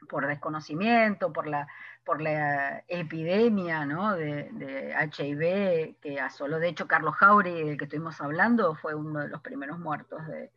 por 0.09 0.27
desconocimiento, 0.27 1.33
por 1.33 1.47
la, 1.47 1.69
por 2.05 2.23
la 2.23 2.83
epidemia 2.89 3.87
de, 4.17 4.95
HIV 5.13 5.97
que 6.01 6.21
asoló, 6.21 6.59
de 6.59 6.69
hecho 6.69 6.89
Carlos 6.89 7.15
Jauri, 7.17 7.65
del 7.65 7.77
que 7.77 7.85
estuvimos 7.85 8.21
hablando, 8.21 8.75
fue 8.75 8.95
uno 8.95 9.21
de 9.21 9.29
los 9.29 9.43
primeros 9.43 9.79
muertos 9.79 10.27
de, 10.27 10.51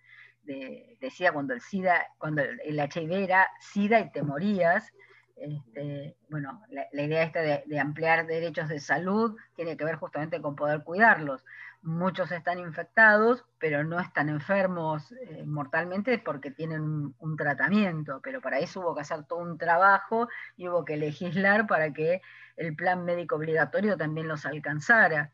de, 0.44 0.98
cuando 1.32 1.54
el 1.54 1.62
SIDA, 1.62 2.08
cuando 2.18 2.42
el 2.42 2.80
HIV 2.80 3.12
era 3.12 3.50
SIDA 3.60 4.00
y 4.00 4.12
te 4.12 4.24
morías, 4.24 4.94
este, 5.36 6.16
bueno, 6.30 6.62
la, 6.70 7.04
idea 7.04 7.24
esta 7.24 7.42
de, 7.42 7.80
ampliar 7.80 8.28
derechos 8.28 8.70
de 8.70 8.80
salud 8.80 9.36
tiene 9.56 9.76
que 9.76 9.86
ver 9.86 9.96
justamente 9.96 10.42
con 10.42 10.56
poder 10.56 10.84
cuidarlos. 10.84 11.44
Muchos 11.82 12.32
están 12.32 12.60
infectados, 12.60 13.44
pero 13.60 13.84
no 13.84 14.00
están 14.00 14.30
enfermos 14.30 15.12
eh, 15.12 15.44
mortalmente 15.46 16.18
porque 16.18 16.52
tienen 16.52 17.14
un, 17.18 17.36
tratamiento, 17.38 18.22
pero 18.24 18.42
para 18.42 18.60
eso 18.60 18.80
hubo 18.80 18.96
que 18.96 19.02
hacer 19.02 19.26
todo 19.26 19.40
un 19.40 19.58
trabajo 19.58 20.30
y 20.56 20.70
hubo 20.70 20.86
que 20.86 20.96
legislar 20.96 21.68
para 21.68 21.92
que 21.92 22.22
el 22.56 22.76
plan 22.76 23.04
médico 23.04 23.36
obligatorio 23.36 23.98
también 23.98 24.28
los 24.28 24.46
alcanzara. 24.46 25.32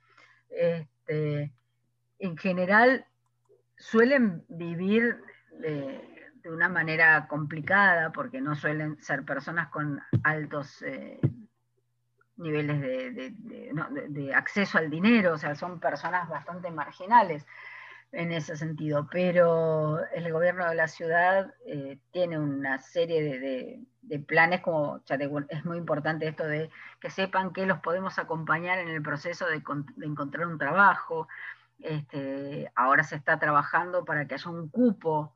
Este, 0.50 1.52
en 2.20 2.38
general, 2.38 3.06
suelen 3.78 4.44
vivir... 4.48 5.22
Eh, 5.64 6.16
de 6.50 6.56
una 6.56 6.70
manera 6.70 7.28
complicada, 7.28 8.12
porque 8.12 8.42
no 8.42 8.56
suelen 8.56 9.00
ser 9.02 9.24
personas 9.24 9.70
con 9.70 10.02
altos 10.24 10.82
eh, 10.82 11.20
niveles 12.38 12.82
de, 12.82 14.34
acceso 14.34 14.80
al 14.80 14.90
dinero, 14.90 15.34
o 15.34 15.38
sea, 15.38 15.54
son 15.56 15.80
personas 15.80 16.28
bastante 16.28 16.72
marginales 16.72 17.46
en 18.12 18.32
ese 18.32 18.56
sentido, 18.56 19.08
pero 19.12 20.00
el 20.12 20.32
gobierno 20.32 20.68
de 20.68 20.74
la 20.74 20.88
ciudad 20.88 21.54
eh, 21.68 22.00
tiene 22.12 22.40
una 22.40 22.80
serie 22.80 23.40
de, 24.02 24.20
planes, 24.20 24.62
como 24.62 25.02
es 25.50 25.66
muy 25.66 25.78
importante 25.78 26.28
esto 26.28 26.48
de 26.48 26.72
que 27.00 27.12
sepan 27.12 27.54
que 27.54 27.68
los 27.68 27.80
podemos 27.80 28.18
acompañar 28.18 28.80
en 28.80 28.90
el 28.90 29.04
proceso 29.04 29.46
de, 29.46 29.62
encontrar 30.04 30.48
un 30.48 30.58
trabajo. 30.58 31.28
Este, 31.78 32.72
ahora 32.76 33.04
se 33.04 33.16
está 33.16 33.38
trabajando 33.38 34.04
para 34.04 34.28
que 34.28 34.34
haya 34.34 34.50
un 34.50 34.68
cupo 34.70 35.36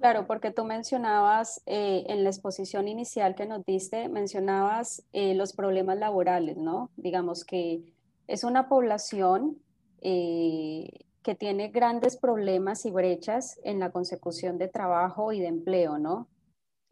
Claro, 0.00 0.26
porque 0.26 0.50
tú 0.50 0.64
mencionabas 0.64 1.62
eh, 1.66 2.04
en 2.08 2.24
la 2.24 2.30
exposición 2.30 2.88
inicial 2.88 3.34
que 3.34 3.46
nos 3.46 3.64
diste, 3.64 4.08
mencionabas 4.08 5.06
eh, 5.12 5.34
los 5.34 5.52
problemas 5.52 5.98
laborales, 5.98 6.56
¿no? 6.56 6.90
Digamos 6.96 7.44
que 7.44 7.84
es 8.26 8.42
una 8.42 8.68
población 8.68 9.58
eh, 10.00 10.88
que 11.22 11.34
tiene 11.36 11.68
grandes 11.68 12.16
problemas 12.16 12.86
y 12.86 12.90
brechas 12.90 13.60
en 13.62 13.78
la 13.78 13.90
consecución 13.92 14.58
de 14.58 14.68
trabajo 14.68 15.32
y 15.32 15.40
de 15.40 15.46
empleo, 15.46 15.98
¿no? 15.98 16.28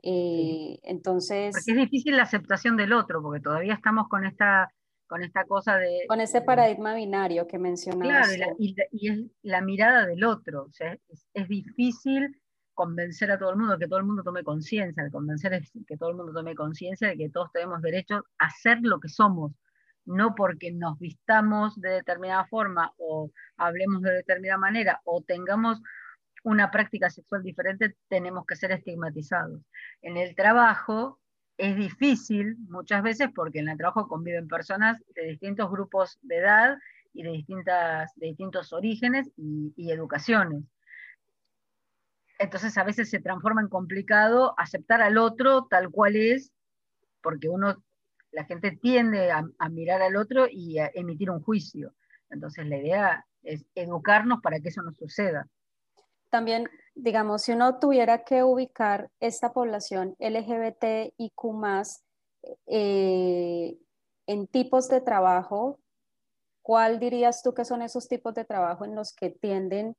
Entonces... 0.02 1.54
Porque 1.54 1.70
es 1.72 1.90
difícil 1.90 2.16
la 2.16 2.24
aceptación 2.24 2.76
del 2.76 2.92
otro, 2.92 3.22
porque 3.22 3.40
todavía 3.40 3.74
estamos 3.74 4.06
con 4.08 4.24
esta 4.26 4.70
con 5.06 5.22
esta 5.22 5.44
cosa 5.44 5.76
de... 5.76 6.06
Con 6.08 6.20
ese 6.20 6.40
paradigma 6.40 6.94
binario 6.94 7.46
que 7.46 7.58
mencionabas. 7.58 8.34
Claro, 8.34 8.56
y, 8.58 8.74
es 9.08 9.20
la 9.42 9.60
mirada 9.60 10.06
del 10.06 10.24
otro. 10.24 10.64
O 10.64 10.72
sea, 10.72 10.94
es, 11.08 11.26
es, 11.34 11.46
difícil 11.46 12.34
convencer 12.74 13.30
a 13.30 13.38
todo 13.38 13.50
el 13.50 13.56
mundo, 13.56 13.78
que 13.78 13.86
todo 13.86 13.98
el 14.00 14.04
mundo 14.04 14.22
tome 14.22 14.42
conciencia, 14.42 15.08
convencer 15.10 15.62
que 15.86 15.96
todo 15.96 16.10
el 16.10 16.16
mundo 16.16 16.32
tome 16.32 16.54
conciencia 16.54 17.08
de 17.08 17.16
que 17.16 17.30
todos 17.30 17.50
tenemos 17.52 17.80
derecho 17.80 18.24
a 18.38 18.50
ser 18.50 18.78
lo 18.82 19.00
que 19.00 19.08
somos, 19.08 19.52
no 20.04 20.34
porque 20.34 20.72
nos 20.72 20.98
vistamos 20.98 21.80
de 21.80 21.90
determinada 21.90 22.44
forma 22.46 22.92
o 22.98 23.30
hablemos 23.56 24.02
de 24.02 24.12
determinada 24.12 24.58
manera 24.58 25.00
o 25.04 25.22
tengamos 25.22 25.80
una 26.42 26.70
práctica 26.70 27.08
sexual 27.08 27.42
diferente, 27.42 27.96
tenemos 28.08 28.44
que 28.44 28.56
ser 28.56 28.72
estigmatizados. 28.72 29.62
En 30.02 30.18
el 30.18 30.34
trabajo 30.34 31.18
es 31.56 31.76
difícil 31.76 32.56
muchas 32.68 33.02
veces 33.02 33.28
porque 33.34 33.60
en 33.60 33.68
el 33.68 33.78
trabajo 33.78 34.08
conviven 34.08 34.48
personas 34.48 35.02
de 35.14 35.28
distintos 35.28 35.70
grupos 35.70 36.18
de 36.22 36.38
edad 36.38 36.78
y 37.14 37.22
de, 37.22 37.30
distintas, 37.30 38.12
de 38.16 38.26
distintos 38.26 38.72
orígenes 38.72 39.30
y 39.36 39.90
educaciones 39.90 40.64
entonces 42.38 42.76
a 42.78 42.84
veces 42.84 43.10
se 43.10 43.20
transforma 43.20 43.60
en 43.60 43.68
complicado 43.68 44.54
aceptar 44.58 45.02
al 45.02 45.18
otro 45.18 45.66
tal 45.66 45.90
cual 45.90 46.16
es, 46.16 46.52
porque 47.22 47.48
uno, 47.48 47.82
la 48.32 48.44
gente 48.44 48.72
tiende 48.72 49.30
a, 49.30 49.68
mirar 49.70 50.02
al 50.02 50.16
otro 50.16 50.46
y 50.50 50.78
a 50.78 50.90
emitir 50.94 51.30
un 51.30 51.42
juicio. 51.42 51.94
Entonces 52.30 52.66
la 52.66 52.76
idea 52.76 53.26
es 53.42 53.64
educarnos 53.74 54.40
para 54.42 54.60
que 54.60 54.68
eso 54.68 54.82
no 54.82 54.92
suceda. 54.92 55.48
También, 56.30 56.68
digamos, 56.94 57.42
si 57.42 57.52
uno 57.52 57.78
tuviera 57.78 58.24
que 58.24 58.42
ubicar 58.42 59.10
esta 59.20 59.52
población 59.52 60.16
LGBT 60.18 61.14
y 61.16 61.30
Q 61.34 61.62
eh, 62.66 63.78
en 64.26 64.46
tipos 64.48 64.88
de 64.88 65.00
trabajo, 65.00 65.78
¿cuál 66.62 66.98
dirías 66.98 67.42
tú 67.42 67.54
que 67.54 67.64
son 67.64 67.82
esos 67.82 68.08
tipos 68.08 68.34
de 68.34 68.44
trabajo 68.44 68.84
en 68.84 68.96
los 68.96 69.12
que 69.12 69.30
tienden 69.30 69.96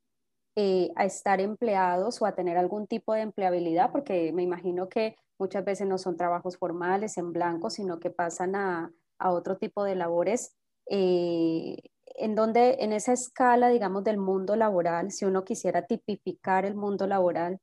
eh, 0.55 0.91
a 0.95 1.05
estar 1.05 1.41
empleados 1.41 2.21
o 2.21 2.25
a 2.25 2.35
tener 2.35 2.57
algún 2.57 2.87
tipo 2.87 3.13
de 3.13 3.21
empleabilidad, 3.21 3.91
porque 3.91 4.31
me 4.33 4.43
imagino 4.43 4.89
que 4.89 5.15
muchas 5.37 5.65
veces 5.65 5.87
no 5.87 5.97
son 5.97 6.17
trabajos 6.17 6.57
formales 6.57 7.17
en 7.17 7.33
blanco, 7.33 7.69
sino 7.69 7.99
que 7.99 8.09
pasan 8.09 8.55
a, 8.55 8.91
otro 9.19 9.57
tipo 9.57 9.83
de 9.83 9.95
labores. 9.95 10.55
Eh, 10.89 11.77
en 12.17 12.35
donde 12.35 12.77
en 12.79 12.93
esa 12.93 13.13
escala, 13.13 13.69
digamos, 13.69 14.03
del 14.03 14.17
mundo 14.17 14.55
laboral, 14.55 15.11
si 15.11 15.25
uno 15.25 15.43
quisiera 15.43 15.85
tipificar 15.85 16.65
el 16.65 16.75
mundo 16.75 17.07
laboral, 17.07 17.59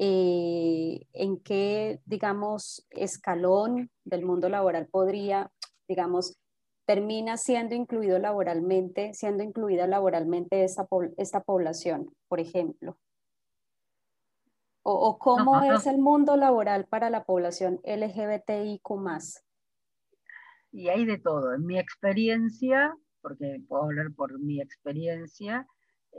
eh, 0.00 1.06
en 1.12 1.40
qué, 1.40 2.00
digamos, 2.06 2.86
escalón 2.90 3.90
del 4.04 4.24
mundo 4.24 4.48
laboral 4.48 4.86
podría, 4.86 5.50
digamos, 5.88 6.36
termina 6.88 7.36
siendo 7.36 7.74
incluido 7.74 8.18
laboralmente, 8.18 9.12
siendo 9.12 9.42
incluida 9.42 9.86
laboralmente 9.86 10.64
esta, 10.64 10.88
esta 11.18 11.42
población, 11.42 12.10
por 12.28 12.40
ejemplo? 12.40 12.96
¿O, 14.82 15.18
cómo 15.18 15.60
es 15.70 15.86
el 15.86 15.98
mundo 15.98 16.34
laboral 16.38 16.86
para 16.86 17.10
la 17.10 17.24
población 17.24 17.78
LGBTIQ 17.84 18.80
Y 20.72 20.88
hay 20.88 21.04
de 21.04 21.18
todo. 21.18 21.52
En 21.52 21.66
mi 21.66 21.78
experiencia, 21.78 22.96
porque 23.20 23.60
puedo 23.68 23.82
hablar 23.82 24.06
por 24.16 24.40
mi 24.40 24.62
experiencia, 24.62 25.66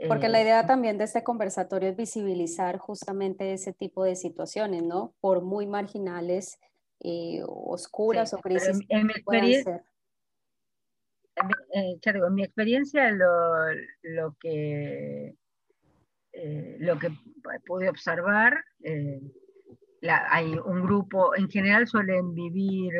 porque 0.06 0.28
la 0.28 0.40
idea 0.40 0.66
también 0.66 0.98
de 0.98 1.04
este 1.04 1.24
conversatorio 1.24 1.88
es 1.88 1.96
visibilizar 1.96 2.78
justamente 2.78 3.52
ese 3.52 3.72
tipo 3.72 4.04
de 4.04 4.14
situaciones, 4.14 4.84
¿no? 4.84 5.14
Por 5.20 5.42
muy 5.42 5.66
marginales, 5.66 6.60
eh, 7.00 7.42
oscuras 7.44 8.32
o 8.34 8.38
crisis. 8.38 8.78
En, 8.88 9.08
mi 9.08 9.12
experiencia, 9.14 9.84
eh, 11.74 11.98
en 12.02 12.34
mi 12.34 12.44
experiencia 12.44 13.10
lo, 13.10 14.36
que, 14.40 15.34
lo 16.78 16.98
que 16.98 17.10
pude 17.66 17.88
observar, 17.88 18.64
hay 20.02 20.58
un 20.64 20.82
grupo, 20.82 21.34
en 21.36 21.48
general 21.48 21.86
suelen 21.86 22.34
vivir 22.34 22.92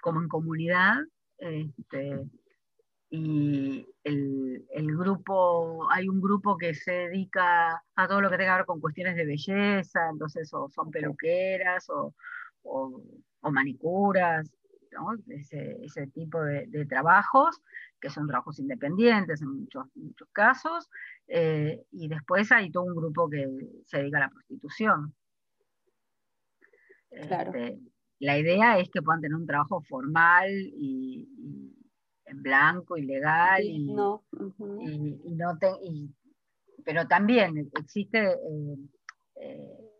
como 0.00 0.20
en 0.22 0.28
comunidad, 0.28 0.96
este, 1.38 2.24
y 3.10 3.86
el, 4.04 4.96
grupo, 4.96 5.90
hay 5.90 6.08
un 6.08 6.20
grupo 6.20 6.56
que 6.56 6.74
se 6.74 6.92
dedica 6.92 7.82
a 7.96 8.08
todo 8.08 8.20
lo 8.20 8.30
que 8.30 8.36
tenga 8.38 8.52
que 8.52 8.58
ver 8.58 8.66
con 8.66 8.80
cuestiones 8.80 9.16
de 9.16 9.26
belleza, 9.26 10.08
entonces 10.10 10.52
o 10.54 10.70
son 10.70 10.92
peluqueras 10.92 11.86
o, 11.90 12.14
manicuras, 13.42 14.48
ese, 15.28 16.06
tipo 16.08 16.42
de, 16.42 16.86
trabajos, 16.86 17.60
que 18.00 18.10
son 18.10 18.26
trabajos 18.26 18.58
independientes 18.58 19.42
en 19.42 19.60
muchos, 19.60 19.86
muchos 19.94 20.28
casos, 20.32 20.88
eh, 21.28 21.84
y 21.92 22.08
después 22.08 22.50
hay 22.52 22.70
todo 22.70 22.84
un 22.84 22.94
grupo 22.94 23.28
que 23.28 23.46
se 23.86 23.98
dedica 23.98 24.18
a 24.18 24.22
la 24.22 24.30
prostitución. 24.30 25.14
Este, 27.10 27.78
la 28.20 28.38
idea 28.38 28.78
es 28.78 28.88
que 28.90 29.02
puedan 29.02 29.20
tener 29.20 29.36
un 29.36 29.46
trabajo 29.46 29.82
formal 29.82 30.50
y 30.50 31.28
en 32.26 32.42
blanco 32.42 32.96
y 32.96 33.02
legal 33.02 33.62
y, 33.64 33.92
no, 33.92 34.22
pero 36.84 37.06
también 37.08 37.70
existe 37.78 38.32
eh, 38.32 38.76
eh, 39.36 39.90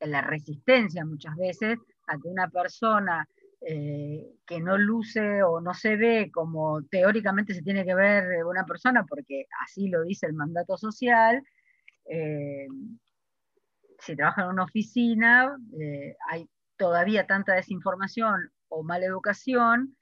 la 0.00 0.22
resistencia 0.22 1.04
muchas 1.04 1.36
veces 1.36 1.78
a 2.06 2.18
que 2.18 2.28
una 2.28 2.48
persona 2.48 3.28
eh, 3.62 4.26
que 4.46 4.60
no 4.60 4.78
luce 4.78 5.42
o 5.42 5.60
no 5.60 5.74
se 5.74 5.96
ve 5.96 6.30
como 6.32 6.82
teóricamente 6.84 7.54
se 7.54 7.62
tiene 7.62 7.84
que 7.84 7.94
ver 7.94 8.44
una 8.44 8.64
persona, 8.64 9.04
porque 9.04 9.46
así 9.64 9.88
lo 9.88 10.02
dice 10.02 10.26
el 10.26 10.34
mandato 10.34 10.76
social, 10.76 11.42
si 13.98 14.16
trabaja 14.16 14.42
en 14.42 14.48
una 14.48 14.64
oficina, 14.64 15.56
hay 16.28 16.48
todavía 16.76 17.26
tanta 17.26 17.54
desinformación 17.54 18.50
o 18.68 18.82
mala 18.82 19.04
educación 19.04 19.96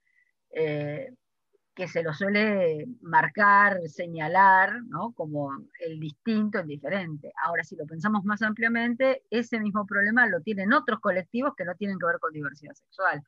eh, 0.50 1.12
que 1.74 1.88
se 1.88 2.02
lo 2.02 2.12
suele 2.12 2.86
marcar, 3.02 3.80
señalar, 3.88 4.82
¿no? 4.84 5.12
como 5.12 5.50
el 5.78 6.00
distinto, 6.00 6.58
el 6.58 6.66
diferente. 6.66 7.32
Ahora, 7.44 7.62
si 7.62 7.76
lo 7.76 7.86
pensamos 7.86 8.24
más 8.24 8.42
ampliamente, 8.42 9.22
ese 9.30 9.60
mismo 9.60 9.86
problema 9.86 10.26
lo 10.26 10.40
tienen 10.40 10.72
otros 10.72 10.98
colectivos 10.98 11.54
que 11.56 11.64
no 11.64 11.76
tienen 11.76 11.98
que 11.98 12.06
ver 12.06 12.18
con 12.18 12.32
diversidad 12.32 12.74
sexual. 12.74 13.22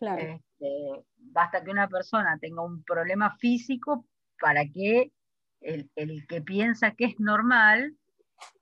Este, 0.00 1.04
basta 1.16 1.62
que 1.62 1.70
una 1.70 1.88
persona 1.88 2.38
tenga 2.40 2.62
un 2.62 2.82
problema 2.84 3.36
físico 3.38 4.06
para 4.40 4.66
que 4.66 5.12
el, 5.60 5.90
que 6.28 6.42
piensa 6.42 6.92
que 6.92 7.06
es 7.06 7.20
normal 7.20 7.96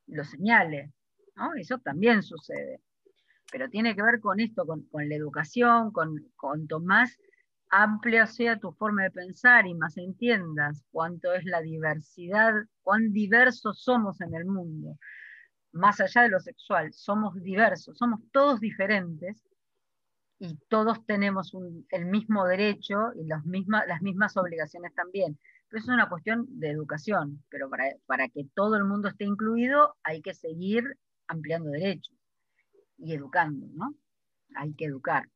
lo 0.06 0.24
señale. 0.24 0.92
¿no? 1.36 1.54
Eso 1.54 1.78
también 1.78 2.22
sucede. 2.22 2.80
Pero 3.50 3.68
tiene 3.68 3.94
que 3.94 4.02
ver 4.02 4.20
con 4.20 4.40
esto, 4.40 4.66
con, 4.66 4.86
la 4.92 5.14
educación, 5.14 5.92
con, 5.92 6.30
con 6.36 6.66
más 6.84 7.18
amplia 7.72 8.26
sea 8.26 8.58
tu 8.58 8.72
forma 8.72 9.02
de 9.04 9.10
pensar 9.10 9.66
y 9.66 9.74
más 9.74 9.96
entiendas 9.96 10.84
cuánto 10.90 11.32
es 11.32 11.44
la 11.44 11.62
diversidad, 11.62 12.52
cuán 12.82 13.12
diversos 13.12 13.82
somos 13.82 14.20
en 14.20 14.34
el 14.34 14.44
mundo, 14.44 14.98
más 15.72 15.98
allá 16.00 16.22
de 16.22 16.28
lo 16.28 16.38
sexual, 16.38 16.92
somos 16.92 17.34
diversos, 17.42 17.96
somos 17.96 18.20
todos 18.30 18.60
diferentes 18.60 19.42
y 20.42 20.56
todos 20.68 21.06
tenemos 21.06 21.52
el 21.90 22.06
mismo 22.06 22.44
derecho 22.44 23.12
y 23.14 23.22
las 23.26 23.44
mismas, 23.44 23.86
las 23.86 24.02
mismas 24.02 24.36
obligaciones 24.36 24.92
también. 24.92 25.38
Pero 25.68 25.80
es 25.80 25.88
una 25.88 26.08
cuestión 26.08 26.46
de 26.48 26.68
educación, 26.68 27.44
pero 27.48 27.70
para, 27.70 27.84
para 28.06 28.28
que 28.28 28.48
todo 28.52 28.74
el 28.74 28.82
mundo 28.82 29.06
esté 29.06 29.24
incluido 29.24 29.94
hay 30.02 30.20
que 30.20 30.34
seguir 30.34 30.98
ampliando 31.28 31.70
derechos 31.70 32.16
y 32.98 33.14
educando, 33.14 33.68
¿no? 33.72 33.94
Hay 34.56 34.74
que 34.74 34.86
educar. 34.86 35.28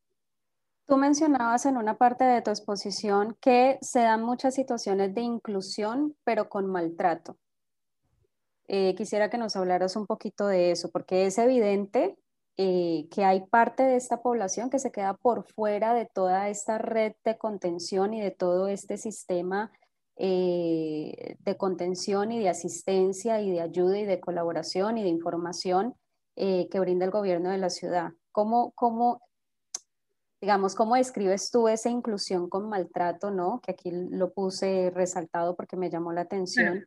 Tú 0.87 0.97
mencionabas 0.97 1.65
en 1.65 1.77
una 1.77 1.97
parte 1.97 2.25
de 2.25 2.41
tu 2.41 2.49
exposición 2.49 3.37
que 3.39 3.77
se 3.79 4.01
dan 4.01 4.23
muchas 4.23 4.55
situaciones 4.55 5.15
de 5.15 5.21
inclusión, 5.21 6.17
pero 6.25 6.49
con 6.49 6.67
maltrato. 6.67 7.37
Eh, 8.67 8.93
quisiera 8.95 9.29
que 9.29 9.37
nos 9.37 9.55
hablaras 9.55 9.95
un 9.95 10.05
poquito 10.05 10.47
de 10.47 10.71
eso, 10.71 10.91
porque 10.91 11.27
es 11.27 11.37
evidente 11.37 12.17
eh, 12.57 13.07
que 13.11 13.23
hay 13.23 13.45
parte 13.45 13.83
de 13.83 13.95
esta 13.95 14.21
población 14.21 14.69
que 14.69 14.79
se 14.79 14.91
queda 14.91 15.13
por 15.13 15.43
fuera 15.43 15.93
de 15.93 16.05
toda 16.05 16.49
esta 16.49 16.77
red 16.77 17.13
de 17.23 17.37
contención 17.37 18.13
y 18.13 18.21
de 18.21 18.31
todo 18.31 18.67
este 18.67 18.97
sistema 18.97 19.71
eh, 20.15 21.35
de 21.39 21.57
contención 21.57 22.31
y 22.31 22.39
de 22.39 22.49
asistencia 22.49 23.41
y 23.41 23.51
de 23.51 23.61
ayuda 23.61 23.99
y 23.99 24.05
de 24.05 24.19
colaboración 24.19 24.97
y 24.97 25.03
de 25.03 25.09
información 25.09 25.95
que 26.35 26.79
brinda 26.79 27.03
el 27.03 27.09
gobierno 27.09 27.49
de 27.49 27.57
la 27.57 27.71
ciudad. 27.71 28.11
¿Cómo, 28.31 28.71
cómo 28.75 29.21
digamos, 30.41 30.75
¿cómo 30.75 30.95
describes 30.95 31.49
tú 31.51 31.67
esa 31.67 31.89
inclusión 31.89 32.49
con 32.49 32.69
maltrato, 32.69 33.31
no? 33.31 33.59
Que 33.61 33.71
aquí 33.71 33.91
lo 33.91 34.33
puse 34.33 34.91
resaltado 34.93 35.55
porque 35.55 35.77
me 35.77 35.89
llamó 35.89 36.13
la 36.13 36.21
atención. 36.21 36.85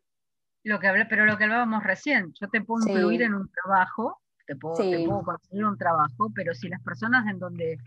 lo 0.63 0.79
que 0.79 0.87
hablé, 0.87 1.07
pero 1.07 1.25
lo 1.25 1.37
que 1.37 1.45
hablábamos 1.45 1.83
recién, 1.83 2.33
yo 2.41 2.49
te 2.49 2.61
puedo 2.61 2.87
incluir 2.87 3.23
en 3.23 3.35
un 3.35 3.51
trabajo, 3.51 4.20
te 4.51 4.57
puedo, 4.57 5.23
conseguir 5.23 5.65
un 5.65 5.79
trabajo, 5.79 6.33
pero 6.35 6.55
si 6.55 6.69
las 6.69 6.83
personas 6.83 7.25
en 7.29 7.39
donde, 7.39 7.79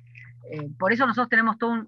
eh, 0.49 0.69
por 0.79 0.93
eso 0.93 1.05
nosotros 1.05 1.27
tenemos 1.27 1.57
todos 1.57 1.85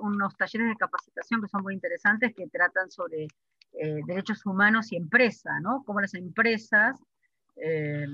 unos 0.00 0.36
talleres 0.36 0.68
de 0.68 0.76
capacitación 0.76 1.40
que 1.40 1.48
son 1.48 1.62
muy 1.62 1.72
interesantes, 1.72 2.34
que 2.36 2.46
tratan 2.48 2.90
sobre 2.90 3.28
eh, 3.72 4.00
derechos 4.06 4.44
humanos 4.44 4.92
y 4.92 4.96
empresa, 4.96 5.60
¿no? 5.60 5.82
Cómo 5.86 6.02
las 6.02 6.12
empresas, 6.12 7.00
eh, 7.56 8.06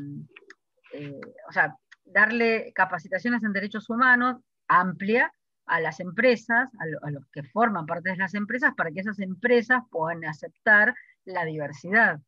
o 1.48 1.52
sea, 1.52 1.74
darle 2.04 2.72
capacitaciones 2.76 3.42
en 3.42 3.52
derechos 3.52 3.90
humanos, 3.90 4.36
amplia 4.68 5.32
a 5.66 5.80
las 5.80 5.98
empresas, 5.98 6.70
a, 7.02 7.10
los 7.10 7.26
que 7.32 7.42
forman 7.42 7.86
parte 7.86 8.10
de 8.10 8.16
las 8.18 8.34
empresas, 8.34 8.72
para 8.76 8.92
que 8.92 9.00
esas 9.00 9.18
empresas 9.18 9.82
puedan 9.90 10.24
aceptar 10.24 10.94
la 11.24 11.44
diversidad. 11.44 12.20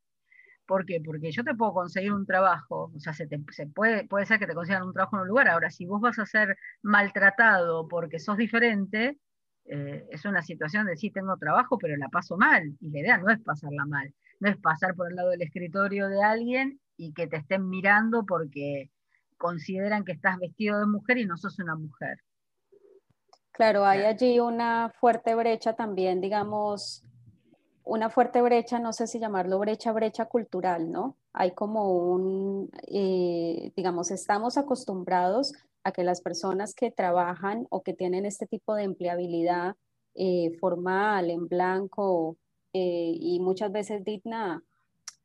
¿Por 0.66 0.84
qué? 0.84 1.00
Porque 1.04 1.30
yo 1.30 1.44
te 1.44 1.54
puedo 1.54 1.72
conseguir 1.72 2.12
un 2.12 2.26
trabajo, 2.26 2.90
o 2.94 2.98
sea, 2.98 3.12
se, 3.12 3.26
puede, 3.74 4.06
puede 4.06 4.26
ser 4.26 4.38
que 4.38 4.46
te 4.46 4.54
consigan 4.54 4.82
un 4.82 4.92
trabajo 4.92 5.16
en 5.16 5.22
un 5.22 5.28
lugar. 5.28 5.48
Ahora, 5.48 5.70
si 5.70 5.86
vos 5.86 6.00
vas 6.00 6.18
a 6.18 6.26
ser 6.26 6.56
maltratado 6.82 7.86
porque 7.88 8.18
sos 8.18 8.36
diferente, 8.36 9.18
eh, 9.66 10.06
es 10.10 10.24
una 10.24 10.42
situación 10.42 10.86
de 10.86 10.96
sí 10.96 11.10
tengo 11.10 11.36
trabajo, 11.36 11.78
pero 11.78 11.96
la 11.96 12.08
paso 12.08 12.36
mal. 12.36 12.76
Y 12.80 12.90
la 12.90 12.98
idea 13.00 13.18
no 13.18 13.30
es 13.30 13.40
pasarla 13.40 13.86
mal, 13.86 14.12
no 14.40 14.48
es 14.50 14.56
pasar 14.56 14.94
por 14.94 15.08
el 15.08 15.16
lado 15.16 15.30
del 15.30 15.42
escritorio 15.42 16.08
de 16.08 16.22
alguien 16.22 16.80
y 16.96 17.12
que 17.12 17.26
te 17.26 17.36
estén 17.36 17.68
mirando 17.68 18.24
porque 18.26 18.90
consideran 19.36 20.04
que 20.04 20.12
estás 20.12 20.38
vestido 20.38 20.80
de 20.80 20.86
mujer 20.86 21.18
y 21.18 21.26
no 21.26 21.36
sos 21.36 21.58
una 21.58 21.76
mujer. 21.76 22.18
Claro, 23.52 23.86
hay 23.86 24.02
allí 24.02 24.38
una 24.38 24.92
fuerte 25.00 25.34
brecha 25.34 25.74
también, 25.74 26.20
digamos, 26.20 27.05
una 27.86 28.10
fuerte 28.10 28.42
brecha, 28.42 28.80
no 28.80 28.92
sé 28.92 29.06
si 29.06 29.20
llamarlo 29.20 29.60
brecha, 29.60 29.92
brecha 29.92 30.26
cultural, 30.26 30.90
¿no? 30.90 31.16
Hay 31.32 31.52
como 31.52 31.92
un, 31.92 32.68
eh, 32.88 33.72
digamos, 33.76 34.10
estamos 34.10 34.58
acostumbrados 34.58 35.54
a 35.84 35.92
que 35.92 36.02
las 36.02 36.20
personas 36.20 36.74
que 36.74 36.90
trabajan 36.90 37.68
o 37.70 37.82
que 37.82 37.94
tienen 37.94 38.26
este 38.26 38.46
tipo 38.46 38.74
de 38.74 38.82
empleabilidad 38.82 39.76
eh, 40.16 40.50
formal, 40.58 41.30
en 41.30 41.46
blanco 41.46 42.36
eh, 42.72 43.12
y 43.14 43.38
muchas 43.38 43.70
veces 43.70 44.04
digna, 44.04 44.64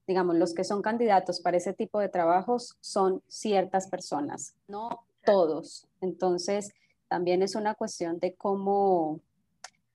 digamos, 0.05 0.35
los 0.35 0.53
que 0.53 0.63
son 0.63 0.83
candidatos 0.83 1.41
para 1.41 1.57
ese 1.57 1.73
tipo 1.73 1.99
de 1.99 2.09
trabajos 2.09 2.77
son 2.79 3.23
ciertas 3.27 3.87
personas, 3.87 4.53
no 4.67 5.03
todos. 5.25 5.87
Entonces, 5.99 6.73
también 7.07 7.41
es 7.41 7.55
una 7.55 7.73
cuestión 7.73 8.19
de 8.19 8.35
cómo, 8.35 9.19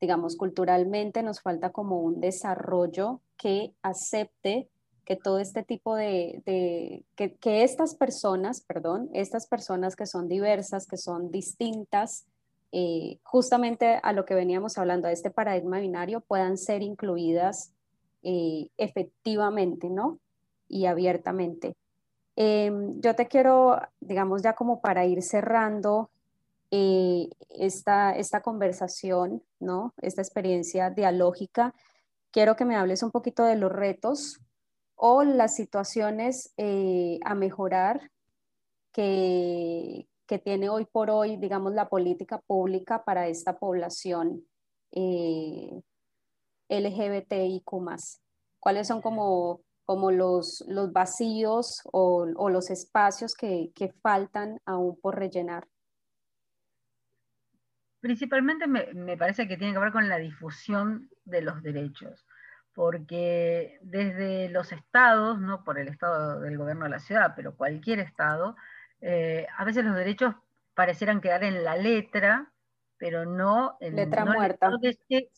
digamos, 0.06 0.36
culturalmente 0.36 1.24
nos 1.24 1.40
falta 1.40 1.70
como 1.70 1.98
un 1.98 2.20
desarrollo 2.20 3.22
que 3.36 3.74
acepte 3.82 4.68
que 5.04 5.16
todo 5.16 5.40
este 5.40 5.64
tipo 5.64 5.96
de, 5.96 6.44
que, 7.16 7.64
estas 7.64 7.96
personas, 7.96 8.60
perdón, 8.60 9.10
estas 9.14 9.48
personas 9.48 9.96
que 9.96 10.06
son 10.06 10.28
diversas, 10.28 10.86
que 10.86 10.96
son 10.96 11.32
distintas, 11.32 12.24
eh, 12.70 13.18
justamente 13.24 13.98
a 14.00 14.12
lo 14.12 14.24
que 14.24 14.36
veníamos 14.36 14.78
hablando, 14.78 15.08
de 15.08 15.14
este 15.14 15.32
paradigma 15.32 15.80
binario, 15.80 16.20
puedan 16.20 16.56
ser 16.56 16.82
incluidas 16.82 17.72
eh, 18.22 18.68
efectivamente, 18.76 19.90
¿no? 19.90 20.20
Y 20.68 20.86
abiertamente. 20.86 21.74
Em, 22.36 23.00
yo 23.00 23.16
te 23.16 23.26
quiero, 23.26 23.80
digamos, 23.98 24.40
ya 24.40 24.54
como 24.54 24.80
para 24.80 25.04
ir 25.04 25.20
cerrando 25.22 26.10
eh, 26.70 27.28
esta, 27.48 28.16
esta 28.16 28.42
conversación, 28.42 29.42
¿no? 29.60 29.94
Esta 30.02 30.22
experiencia 30.22 30.90
dialógica, 30.90 31.74
quiero 32.32 32.56
que 32.56 32.64
me 32.64 32.76
hables 32.76 33.02
un 33.02 33.12
poquito 33.12 33.44
de 33.44 33.56
los 33.56 33.70
retos 33.70 34.40
o 34.96 35.22
las 35.22 35.54
situaciones 35.54 36.52
eh, 36.56 37.20
a 37.24 37.34
mejorar 37.34 38.10
que, 38.92 40.08
que, 40.26 40.38
tiene 40.38 40.68
hoy 40.68 40.86
por 40.86 41.10
hoy, 41.10 41.36
digamos, 41.36 41.72
la 41.74 41.88
política 41.88 42.40
pública 42.46 43.04
para 43.04 43.28
esta 43.28 43.58
población 43.58 44.46
eh, 44.92 45.82
LGBTIQ 46.68 47.64
¿Cuáles 48.58 48.88
son 48.88 49.00
como, 49.00 49.60
como 49.84 50.10
los, 50.10 50.64
los 50.66 50.92
vacíos 50.92 51.82
o, 51.92 52.26
o 52.36 52.50
los 52.50 52.70
espacios 52.70 53.34
que, 53.34 53.70
que 53.74 53.92
faltan 53.92 54.60
aún 54.64 54.98
por 55.00 55.16
rellenar? 55.16 55.68
Principalmente 58.06 58.68
me, 58.68 58.86
me, 58.94 59.16
parece 59.16 59.48
que 59.48 59.56
tiene 59.56 59.72
que 59.72 59.80
ver 59.80 59.90
con 59.90 60.08
la 60.08 60.18
difusión 60.18 61.10
de 61.24 61.42
los 61.42 61.60
derechos 61.60 62.24
porque 62.76 63.78
desde 63.80 64.50
los 64.50 64.70
estados, 64.70 65.40
no 65.40 65.64
por 65.64 65.78
el 65.78 65.88
estado 65.88 66.40
del 66.40 66.58
gobierno 66.58 66.84
de 66.84 66.90
la 66.90 67.00
ciudad, 67.00 67.32
pero 67.34 67.56
cualquier 67.56 68.00
estado, 68.00 68.54
eh, 69.00 69.46
a 69.56 69.64
veces 69.64 69.82
los 69.82 69.96
derechos 69.96 70.34
parecieran 70.74 71.22
quedar 71.22 71.42
en 71.42 71.64
la 71.64 71.74
letra, 71.74 72.52
pero 72.98 73.24
no 73.24 73.78
en 73.80 73.96
letra 73.96 74.26
muerta. 74.26 74.70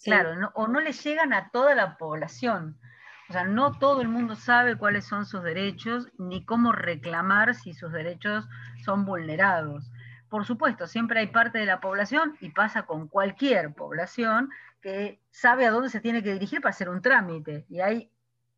Claro, 0.03 0.51
o 0.55 0.67
no 0.67 0.81
le 0.81 0.91
llegan 0.91 1.33
a 1.33 1.51
toda 1.51 1.77
la 1.77 1.97
población. 1.97 2.77
O 3.29 3.33
sea, 3.33 3.45
no 3.45 3.79
todo 3.79 4.03
el 4.03 4.09
mundo 4.09 4.35
sabe 4.35 4.77
cuáles 4.77 5.05
son 5.05 5.25
sus 5.25 5.45
derechos 5.45 6.09
ni 6.19 6.45
cómo 6.45 6.73
reclamar 6.73 7.55
si 7.55 7.73
sus 7.73 7.93
derechos 7.93 8.49
son 8.85 9.05
vulnerados. 9.05 9.93
Por 10.29 10.45
supuesto, 10.45 10.87
siempre 10.87 11.21
hay 11.21 11.29
parte 11.29 11.59
de 11.59 11.67
la 11.67 11.81
población, 11.81 12.37
y 12.41 12.51
pasa 12.51 12.85
con 12.85 13.09
cualquier 13.09 13.73
población, 13.73 14.51
que 14.81 15.21
sabe 15.31 15.67
a 15.67 15.71
dónde 15.71 15.91
se 15.91 16.01
tiene 16.01 16.23
que 16.23 16.33
dirigir 16.33 16.61
para 16.61 16.71
hacer 16.71 16.89
un 16.89 17.03
trámite. 17.03 17.67
Y 17.69 17.81
hay, 17.81 18.11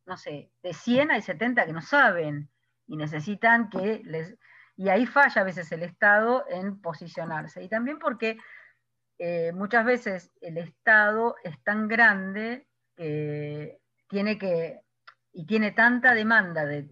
no 0.05 0.17
sé, 0.17 0.51
de 0.61 0.73
100 0.73 1.11
hay 1.11 1.21
70 1.21 1.65
que 1.65 1.73
no 1.73 1.81
saben 1.81 2.49
y 2.87 2.97
necesitan 2.97 3.69
que 3.69 4.01
les... 4.05 4.35
Y 4.75 4.89
ahí 4.89 5.05
falla 5.05 5.41
a 5.41 5.45
veces 5.45 5.71
el 5.71 5.83
Estado 5.83 6.45
en 6.49 6.81
posicionarse. 6.81 7.63
Y 7.63 7.69
también 7.69 7.99
porque 7.99 8.37
eh, 9.19 9.51
muchas 9.53 9.85
veces 9.85 10.31
el 10.41 10.57
Estado 10.57 11.35
es 11.43 11.61
tan 11.63 11.87
grande 11.87 12.67
que 12.95 13.79
tiene 14.07 14.37
que, 14.37 14.81
y 15.31 15.45
tiene 15.45 15.71
tanta 15.71 16.13
demanda 16.13 16.65
de, 16.65 16.89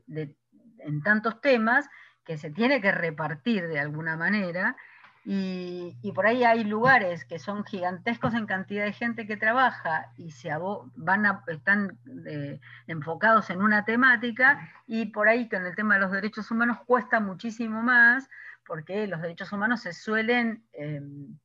en 0.79 1.01
tantos 1.01 1.41
temas, 1.41 1.87
que 2.29 2.37
se 2.37 2.51
tiene 2.51 2.79
que 2.79 2.91
repartir 2.91 3.67
de 3.67 3.79
alguna 3.79 4.15
manera 4.15 4.77
y, 5.25 5.97
por 6.13 6.27
ahí 6.27 6.43
hay 6.43 6.63
lugares 6.63 7.25
que 7.25 7.39
son 7.39 7.63
gigantescos 7.63 8.35
en 8.35 8.45
cantidad 8.45 8.85
de 8.85 8.93
gente 8.93 9.25
que 9.25 9.35
trabaja 9.35 10.11
y 10.15 10.29
se 10.29 10.51
van 10.95 11.25
están 11.47 11.97
eh, 12.27 12.59
enfocados 12.85 13.49
en 13.49 13.63
una 13.63 13.83
temática 13.83 14.69
y 14.85 15.07
por 15.07 15.27
ahí 15.27 15.49
con 15.49 15.65
el 15.65 15.75
tema 15.75 15.95
de 15.95 16.01
los 16.01 16.11
derechos 16.11 16.51
humanos 16.51 16.77
cuesta 16.85 17.19
muchísimo 17.19 17.81
más 17.81 18.29
porque 18.63 19.07
los 19.07 19.23
derechos 19.23 19.51
humanos 19.51 19.81
se 19.81 19.93
suelen, 19.93 20.63
em, 20.73 21.35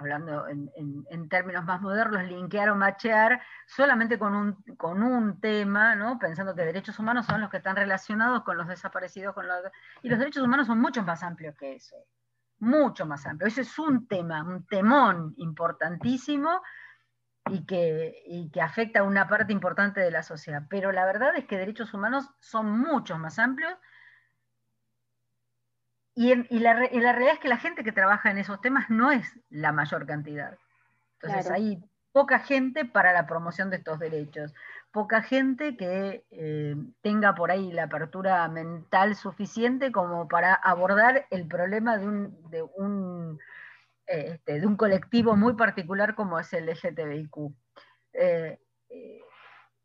hablando 0.00 0.48
en, 0.48 1.28
términos 1.28 1.64
más 1.64 1.80
modernos, 1.80 2.24
linkear 2.24 2.70
o 2.70 2.74
machear 2.74 3.40
solamente 3.66 4.18
con 4.18 4.34
un, 4.34 4.54
con 4.76 5.02
un 5.02 5.40
tema, 5.40 5.94
¿no? 5.94 6.18
pensando 6.18 6.54
que 6.54 6.64
derechos 6.64 6.98
humanos 6.98 7.26
son 7.26 7.40
los 7.40 7.50
que 7.50 7.58
están 7.58 7.76
relacionados 7.76 8.42
con 8.42 8.56
los 8.56 8.66
desaparecidos, 8.66 9.34
con 9.34 9.46
los, 9.46 9.58
y 10.02 10.08
los 10.08 10.18
derechos 10.18 10.42
humanos 10.42 10.66
son 10.66 10.80
mucho 10.80 11.02
más 11.02 11.22
amplios 11.22 11.54
que 11.56 11.74
eso 11.74 11.96
mucho 12.60 13.06
más 13.06 13.26
amplio. 13.26 13.48
Ese 13.48 13.62
es 13.62 13.78
un 13.78 14.06
tema, 14.06 14.42
un 14.42 14.66
temón 14.66 15.34
importantísimo 15.38 16.60
y 17.50 17.64
que, 17.64 18.50
que 18.52 18.60
afecta 18.60 19.00
a 19.00 19.02
una 19.02 19.28
parte 19.28 19.52
importante 19.52 20.00
de 20.00 20.10
la 20.10 20.22
sociedad. 20.22 20.64
Pero 20.68 20.92
la 20.92 21.06
verdad 21.06 21.34
es 21.36 21.46
que 21.46 21.56
derechos 21.56 21.94
humanos 21.94 22.28
son 22.38 22.70
mucho 22.78 23.18
más 23.18 23.38
amplios 23.38 23.74
y, 26.28 26.58
la, 26.58 26.74
realidad 26.74 27.32
es 27.32 27.38
que 27.38 27.48
la 27.48 27.56
gente 27.56 27.82
que 27.84 27.92
trabaja 27.92 28.30
en 28.30 28.38
esos 28.38 28.60
temas 28.60 28.90
no 28.90 29.10
es 29.10 29.38
la 29.48 29.72
mayor 29.72 30.06
cantidad. 30.06 30.56
Entonces 31.22 31.50
hay 31.50 31.82
poca 32.12 32.40
gente 32.40 32.84
para 32.84 33.12
la 33.12 33.26
promoción 33.26 33.70
de 33.70 33.76
estos 33.76 33.98
derechos 33.98 34.52
poca 34.92 35.22
gente 35.22 35.76
que 35.76 36.24
eh, 36.30 36.74
tenga 37.00 37.34
por 37.34 37.50
ahí 37.50 37.72
la 37.72 37.84
apertura 37.84 38.46
mental 38.48 39.14
suficiente 39.14 39.92
como 39.92 40.26
para 40.28 40.54
abordar 40.54 41.26
el 41.30 41.46
problema 41.46 41.96
de 41.96 42.06
un, 42.06 42.50
de 42.50 42.62
un, 42.62 43.38
este, 44.06 44.60
de 44.60 44.66
un 44.66 44.76
colectivo 44.76 45.36
muy 45.36 45.54
particular 45.54 46.14
como 46.14 46.38
es 46.38 46.52
el 46.52 46.66
LGTBIQ. 46.66 47.52
Eh, 48.14 48.58
eh, 48.88 49.20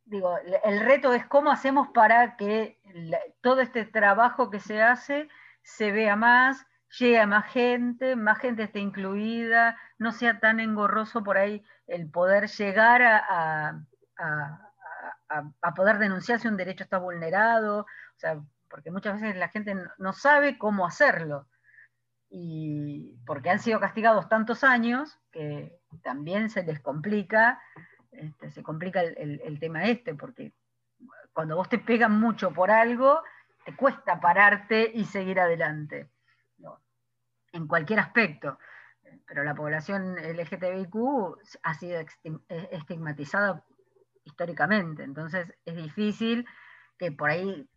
digo, 0.05 0.35
el 0.63 0.79
reto 0.79 1.13
es 1.13 1.25
cómo 1.27 1.51
hacemos 1.51 1.89
para 1.89 2.35
que 2.35 2.79
todo 3.41 3.61
este 3.61 3.85
trabajo 3.85 4.49
que 4.49 4.59
se 4.59 4.81
hace 4.81 5.29
se 5.65 5.91
vea 5.91 6.15
más, 6.15 6.65
llegue 6.97 7.19
a 7.19 7.27
más 7.27 7.51
gente, 7.51 8.15
más 8.15 8.39
gente 8.39 8.63
esté 8.63 8.79
incluida, 8.79 9.77
no 9.97 10.13
sea 10.13 10.39
tan 10.39 10.61
engorroso 10.61 11.23
por 11.23 11.37
ahí 11.37 11.61
el 11.87 12.09
poder 12.09 12.47
llegar 12.47 13.01
a 13.03 13.85
a, 15.29 15.73
poder 15.75 15.97
denunciar 15.97 16.39
si 16.39 16.47
un 16.47 16.57
derecho 16.57 16.83
está 16.83 16.97
vulnerado, 16.97 17.79
o 17.79 18.17
sea, 18.17 18.39
porque 18.69 18.91
muchas 18.91 19.19
veces 19.19 19.37
la 19.37 19.49
gente 19.49 19.75
no 19.97 20.13
sabe 20.13 20.57
cómo 20.57 20.85
hacerlo. 20.85 21.47
Y 22.29 23.17
porque 23.25 23.49
han 23.49 23.59
sido 23.59 23.79
castigados 23.79 24.27
tantos 24.27 24.63
años 24.63 25.19
que 25.31 25.79
también 26.03 26.49
se 26.49 26.63
les 26.63 26.79
complica, 26.79 27.61
este, 28.11 28.51
se 28.51 28.63
complica 28.63 29.01
el, 29.01 29.59
tema 29.59 29.85
este, 29.85 30.15
porque 30.15 30.53
cuando 31.33 31.55
vos 31.55 31.69
te 31.69 31.77
pegan 31.77 32.19
mucho 32.19 32.51
por 32.51 32.71
algo, 32.71 33.21
te 33.65 33.75
cuesta 33.75 34.19
pararte 34.19 34.91
y 34.93 35.03
seguir 35.05 35.39
adelante, 35.39 36.11
en 37.51 37.67
cualquier 37.67 37.99
aspecto. 37.99 38.57
Pero 39.25 39.43
la 39.43 39.55
población 39.55 40.15
LGTBIQ 40.17 40.95
ha 41.63 41.73
sido 41.73 41.99
estigmatizada 42.71 43.63
históricamente. 44.23 45.03
Entonces 45.03 45.53
es 45.65 45.75
difícil 45.75 46.45
que 46.97 47.11
por 47.11 47.29
ahí 47.29 47.67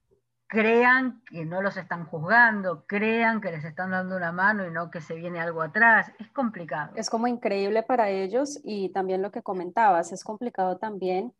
crean 0.46 1.22
que 1.24 1.44
no 1.44 1.62
los 1.62 1.76
están 1.76 2.06
juzgando, 2.06 2.86
crean 2.86 3.40
que 3.40 3.50
les 3.50 3.64
están 3.64 3.90
dando 3.90 4.16
una 4.16 4.32
mano 4.32 4.66
y 4.66 4.70
no 4.70 4.90
que 4.90 5.00
se 5.00 5.14
viene 5.14 5.40
algo 5.40 5.62
atrás. 5.62 6.10
Es 6.18 6.30
complicado. 6.30 6.92
Es 6.96 7.10
como 7.10 7.26
increíble 7.26 7.82
para 7.82 8.08
ellos 8.08 8.58
y 8.64 8.90
también 8.90 9.22
lo 9.22 9.30
que 9.30 9.42
comentabas, 9.42 10.12
es 10.12 10.24
complicado 10.24 10.78
también. 10.78 11.34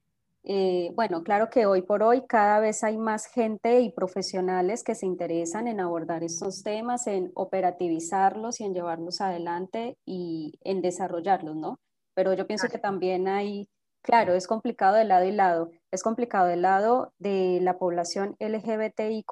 Eh, 0.51 0.93
bueno, 0.95 1.23
claro 1.23 1.51
que 1.51 1.67
hoy 1.67 1.83
por 1.83 2.03
hoy 2.03 2.27
cada 2.27 2.59
vez 2.59 2.83
hay 2.83 2.97
más 2.97 3.27
gente 3.27 3.81
y 3.81 3.93
profesionales 3.93 4.83
que 4.83 4.95
se 4.95 5.05
interesan 5.05 5.69
en 5.69 5.79
abordar 5.79 6.25
estos 6.25 6.63
temas, 6.63 7.07
en 7.07 7.31
operativizarlos 7.35 8.61
y 8.61 8.65
en 8.65 8.73
llevarlos 8.73 9.21
adelante 9.21 9.99
y 10.07 10.59
en 10.63 10.81
desarrollarlos, 10.81 11.55
¿no? 11.55 11.79
Pero 12.15 12.33
yo 12.33 12.47
pienso 12.47 12.69
que 12.69 12.79
también 12.79 13.29
hay 13.29 13.69
Claro, 14.03 14.33
es 14.35 14.47
complicado 14.47 14.97
de 14.97 15.05
lado 15.05 15.27
y 15.27 15.33
lado. 15.33 15.71
Es 15.91 16.03
complicado 16.03 16.47
del 16.47 16.63
lado 16.63 17.13
de 17.19 17.59
la 17.61 17.79
población 17.79 18.37
LGBTIQ, 18.39 19.27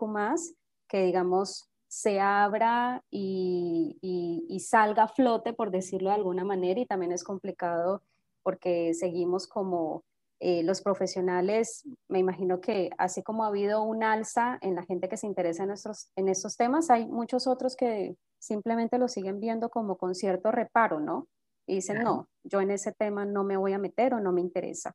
que 0.86 1.02
digamos 1.02 1.70
se 1.88 2.20
abra 2.20 3.02
y, 3.10 4.58
salga 4.60 5.04
a 5.04 5.08
flote, 5.08 5.54
por 5.54 5.70
decirlo 5.70 6.10
de 6.10 6.16
alguna 6.16 6.44
manera, 6.44 6.78
y 6.78 6.86
también 6.86 7.12
es 7.12 7.24
complicado 7.24 8.02
porque 8.42 8.92
seguimos 8.92 9.46
como 9.46 10.04
eh, 10.40 10.62
los 10.62 10.82
profesionales, 10.82 11.84
me 12.08 12.18
imagino 12.18 12.60
que 12.60 12.90
así 12.98 13.22
como 13.22 13.44
ha 13.44 13.48
habido 13.48 13.82
un 13.82 14.02
alza 14.02 14.58
en 14.60 14.74
la 14.74 14.84
gente 14.84 15.08
que 15.08 15.16
se 15.16 15.26
interesa 15.26 15.64
en 15.64 15.70
estos, 15.70 16.10
en 16.16 16.28
estos 16.28 16.56
temas, 16.56 16.90
hay 16.90 17.06
muchos 17.06 17.46
otros 17.46 17.76
que 17.76 18.16
simplemente 18.38 18.98
lo 18.98 19.08
siguen 19.08 19.40
viendo 19.40 19.70
como 19.70 19.96
con 19.96 20.14
cierto 20.14 20.52
reparo, 20.52 21.00
¿no? 21.00 21.26
y 21.66 21.76
dicen, 21.76 22.02
no, 22.02 22.28
yo 22.44 22.60
en 22.60 22.70
ese 22.70 22.92
tema 22.92 23.24
no 23.24 23.44
me 23.44 23.56
voy 23.56 23.72
a 23.72 23.78
meter 23.78 24.14
o 24.14 24.20
no 24.20 24.32
me 24.32 24.40
interesa. 24.40 24.94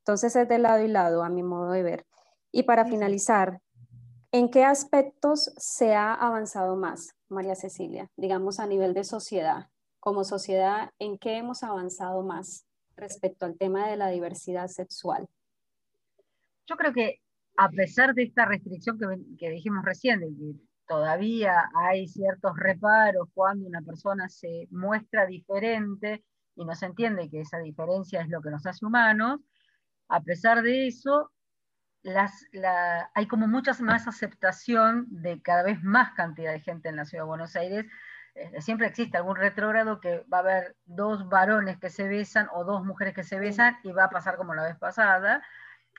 Entonces 0.00 0.34
es 0.34 0.48
de 0.48 0.58
lado 0.58 0.82
y 0.82 0.88
lado, 0.88 1.22
a 1.22 1.28
mi 1.28 1.42
modo 1.42 1.70
de 1.70 1.82
ver. 1.82 2.06
Y 2.50 2.64
para 2.64 2.84
finalizar, 2.84 3.60
¿en 4.32 4.50
qué 4.50 4.64
aspectos 4.64 5.52
se 5.56 5.94
ha 5.94 6.14
avanzado 6.14 6.76
más, 6.76 7.14
María 7.28 7.54
Cecilia? 7.54 8.10
Digamos 8.16 8.58
a 8.58 8.66
nivel 8.66 8.94
de 8.94 9.04
sociedad. 9.04 9.68
Como 10.00 10.24
sociedad, 10.24 10.90
¿en 10.98 11.18
qué 11.18 11.36
hemos 11.36 11.62
avanzado 11.62 12.22
más 12.22 12.66
respecto 12.98 13.46
al 13.46 13.56
tema 13.56 13.88
de 13.88 13.96
la 13.96 14.08
diversidad 14.08 14.68
sexual? 14.68 15.26
Yo 16.66 16.76
creo 16.76 16.92
que 16.92 17.20
a 17.56 17.70
pesar 17.70 18.14
de 18.14 18.24
esta 18.24 18.44
restricción 18.44 18.98
que, 18.98 19.06
que 19.38 19.50
dijimos 19.50 19.84
recién, 19.84 20.20
de 20.20 20.26
que 20.26 20.60
todavía 20.86 21.70
hay 21.74 22.06
ciertos 22.06 22.52
reparos 22.56 23.28
cuando 23.34 23.66
una 23.66 23.82
persona 23.82 24.28
se 24.28 24.68
muestra 24.70 25.26
diferente 25.26 26.24
y 26.56 26.64
no 26.64 26.74
se 26.74 26.86
entiende 26.86 27.30
que 27.30 27.40
esa 27.40 27.58
diferencia 27.58 28.20
es 28.20 28.28
lo 28.28 28.42
que 28.42 28.50
nos 28.50 28.66
hace 28.66 28.84
humanos, 28.84 29.40
a 30.08 30.22
pesar 30.22 30.62
de 30.62 30.86
eso, 30.86 31.30
hay 33.14 33.26
como 33.28 33.46
mucha 33.46 33.72
más 33.80 34.08
aceptación 34.08 35.06
de 35.10 35.42
cada 35.42 35.62
vez 35.62 35.82
más 35.82 36.12
cantidad 36.14 36.52
de 36.52 36.60
gente 36.60 36.88
en 36.88 36.96
la 36.96 37.04
ciudad 37.04 37.24
de 37.24 37.28
Buenos 37.28 37.56
Aires. 37.56 37.86
Eh, 38.38 38.60
siempre 38.60 38.86
existe 38.86 39.16
algún 39.16 39.36
retrógrado 39.36 40.00
que 40.00 40.24
va 40.32 40.38
a 40.38 40.40
haber 40.40 40.76
dos 40.86 41.28
varones 41.28 41.78
que 41.78 41.90
se 41.90 42.06
besan 42.08 42.48
o 42.52 42.64
dos 42.64 42.84
mujeres 42.84 43.14
que 43.14 43.24
se 43.24 43.38
besan 43.38 43.78
y 43.82 43.92
va 43.92 44.04
a 44.04 44.10
pasar 44.10 44.36
como 44.36 44.54
la 44.54 44.62
vez 44.62 44.76
pasada. 44.76 45.42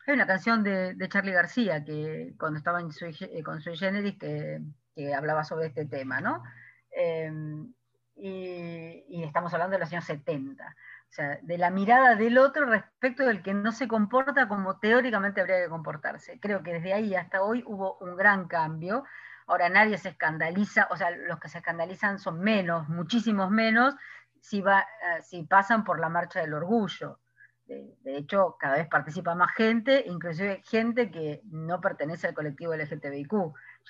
Hay 0.08 0.14
una 0.14 0.26
canción 0.26 0.64
de, 0.64 0.94
de 0.96 1.10
Charlie 1.10 1.34
García 1.34 1.84
que 1.84 2.34
cuando 2.40 2.58
estaba 2.58 2.80
en 2.80 2.90
eh, 3.02 3.44
con 3.44 3.62
Sui 3.62 3.78
Generis 3.78 4.18
que, 4.18 4.62
que, 4.96 5.14
hablaba 5.14 5.44
sobre 5.44 5.68
este 5.68 5.86
tema, 5.86 6.22
¿no? 6.22 6.44
Em, 6.92 7.74
y, 8.16 9.06
y, 9.10 9.24
estamos 9.24 9.54
hablando 9.54 9.74
de 9.74 9.80
los 9.80 9.92
años 9.92 10.06
70. 10.06 10.64
O 10.66 11.12
sea, 11.12 11.40
de 11.42 11.58
la 11.58 11.70
mirada 11.70 12.16
del 12.16 12.38
otro 12.38 12.66
respecto 12.66 13.24
del 13.24 13.42
que 13.42 13.54
no 13.54 13.72
se 13.72 13.88
comporta 13.88 14.48
como 14.48 14.80
teóricamente 14.80 15.42
habría 15.42 15.64
que 15.64 15.70
comportarse. 15.70 16.40
Creo 16.40 16.64
que 16.64 16.74
desde 16.74 16.94
ahí 16.94 17.16
hasta 17.16 17.42
hoy 17.44 17.64
hubo 17.66 17.98
un 18.00 18.16
gran 18.16 18.48
cambio. 18.48 19.04
Ahora 19.50 19.68
nadie 19.68 19.98
se 19.98 20.10
escandaliza, 20.10 20.88
o 20.92 20.96
sea, 20.96 21.10
los 21.10 21.40
que 21.40 21.50
se 21.50 21.58
escandalizan 21.58 22.20
son 22.20 22.40
menos, 22.40 22.88
muchísimos 22.88 23.50
menos, 23.50 23.96
si, 24.40 24.62
va, 24.62 24.82
eh, 24.82 25.24
si 25.24 25.42
pasan 25.42 25.84
por 25.84 26.00
la 26.00 26.08
marcha 26.08 26.40
del 26.40 26.54
orgullo. 26.54 27.20
De, 27.66 28.18
hecho, 28.18 28.58
cada 28.60 28.78
vez 28.78 28.88
participa 28.88 29.34
más 29.34 29.52
gente, 29.54 30.04
inclusive 30.06 30.62
gente 30.66 31.10
que 31.10 31.42
no 31.46 31.82
pertenece 31.82 32.28
al 32.28 32.36
colectivo 32.36 32.76
LGTBIQ. 32.76 33.32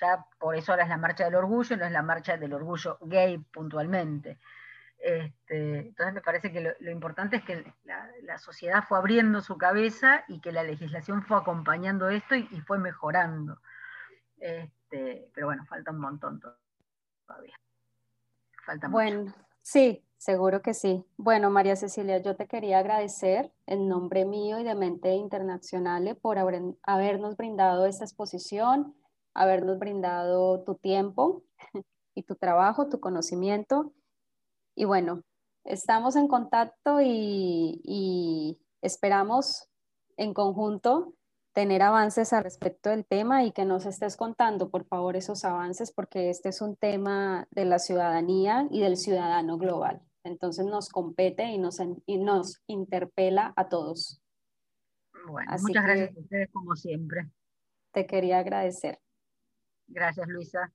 Ya 0.00 0.24
por 0.38 0.56
eso 0.56 0.72
ahora 0.72 0.84
es 0.84 0.88
la 0.88 0.96
marcha 0.96 1.24
del 1.24 1.34
orgullo, 1.34 1.76
no 1.76 1.84
es 1.84 1.92
la 1.92 2.02
marcha 2.02 2.38
del 2.38 2.54
orgullo 2.54 2.96
gay 3.02 3.36
puntualmente. 3.38 4.38
Este, 4.98 5.78
entonces 5.78 6.14
me 6.14 6.22
parece 6.22 6.52
que 6.52 6.74
lo, 6.78 6.90
importante 6.90 7.36
es 7.36 7.42
que 7.42 7.70
la, 7.84 8.38
sociedad 8.38 8.82
fue 8.86 8.96
abriendo 8.96 9.42
su 9.42 9.58
cabeza 9.58 10.24
y 10.26 10.40
que 10.40 10.52
la 10.52 10.62
legislación 10.62 11.22
fue 11.22 11.36
acompañando 11.36 12.08
esto 12.08 12.34
y, 12.34 12.60
fue 12.62 12.78
mejorando. 12.78 13.60
Este, 14.38 14.79
pero 14.90 15.46
bueno, 15.46 15.64
falta 15.66 15.90
un 15.90 16.00
montón 16.00 16.40
todavía. 17.26 17.54
Falta 18.64 18.88
bueno, 18.88 19.32
sí, 19.62 20.04
seguro 20.18 20.60
que 20.62 20.74
sí. 20.74 21.04
Bueno, 21.16 21.50
María 21.50 21.76
Cecilia, 21.76 22.18
yo 22.18 22.36
te 22.36 22.46
quería 22.46 22.78
agradecer 22.78 23.52
en 23.66 23.88
nombre 23.88 24.24
mío 24.24 24.58
y 24.58 24.64
de 24.64 24.74
Mente 24.74 25.14
Internacional 25.14 26.18
por 26.20 26.38
habernos 26.38 27.36
brindado 27.36 27.86
esta 27.86 28.04
exposición, 28.04 28.94
habernos 29.34 29.78
brindado 29.78 30.62
tu 30.64 30.74
tiempo 30.74 31.42
y 32.14 32.24
tu 32.24 32.36
trabajo, 32.36 32.88
tu 32.88 33.00
conocimiento 33.00 33.94
y 34.80 34.84
bueno, 34.86 35.24
estamos 35.64 36.16
en 36.16 36.26
contacto 36.26 37.00
y, 37.02 38.58
esperamos 38.80 39.68
en 40.16 40.32
conjunto 40.32 41.12
tener 41.52 41.82
avances 41.82 42.32
al 42.32 42.44
respecto 42.44 42.90
del 42.90 43.04
tema 43.04 43.44
y 43.44 43.52
que 43.52 43.64
nos 43.64 43.86
estés 43.86 44.16
contando, 44.16 44.70
por 44.70 44.84
favor, 44.84 45.16
esos 45.16 45.44
avances, 45.44 45.92
porque 45.92 46.30
este 46.30 46.48
es 46.50 46.60
un 46.60 46.76
tema 46.76 47.48
de 47.50 47.64
la 47.64 47.78
ciudadanía 47.78 48.66
y 48.70 48.80
del 48.80 48.96
ciudadano 48.96 49.58
global. 49.58 50.00
Entonces 50.24 50.66
nos 50.66 50.88
compete 50.88 51.44
y 51.44 51.58
nos, 51.58 51.78
nos 52.06 52.62
interpela 52.66 53.52
a 53.56 53.68
todos. 53.68 54.22
Bueno, 55.26 55.50
muchas 55.60 55.84
gracias 55.84 56.16
a 56.16 56.20
ustedes 56.20 56.48
como 56.52 56.76
siempre. 56.76 57.28
Te 57.92 58.06
quería 58.06 58.38
agradecer. 58.38 58.98
Gracias, 59.88 60.28
Luisa. 60.28 60.72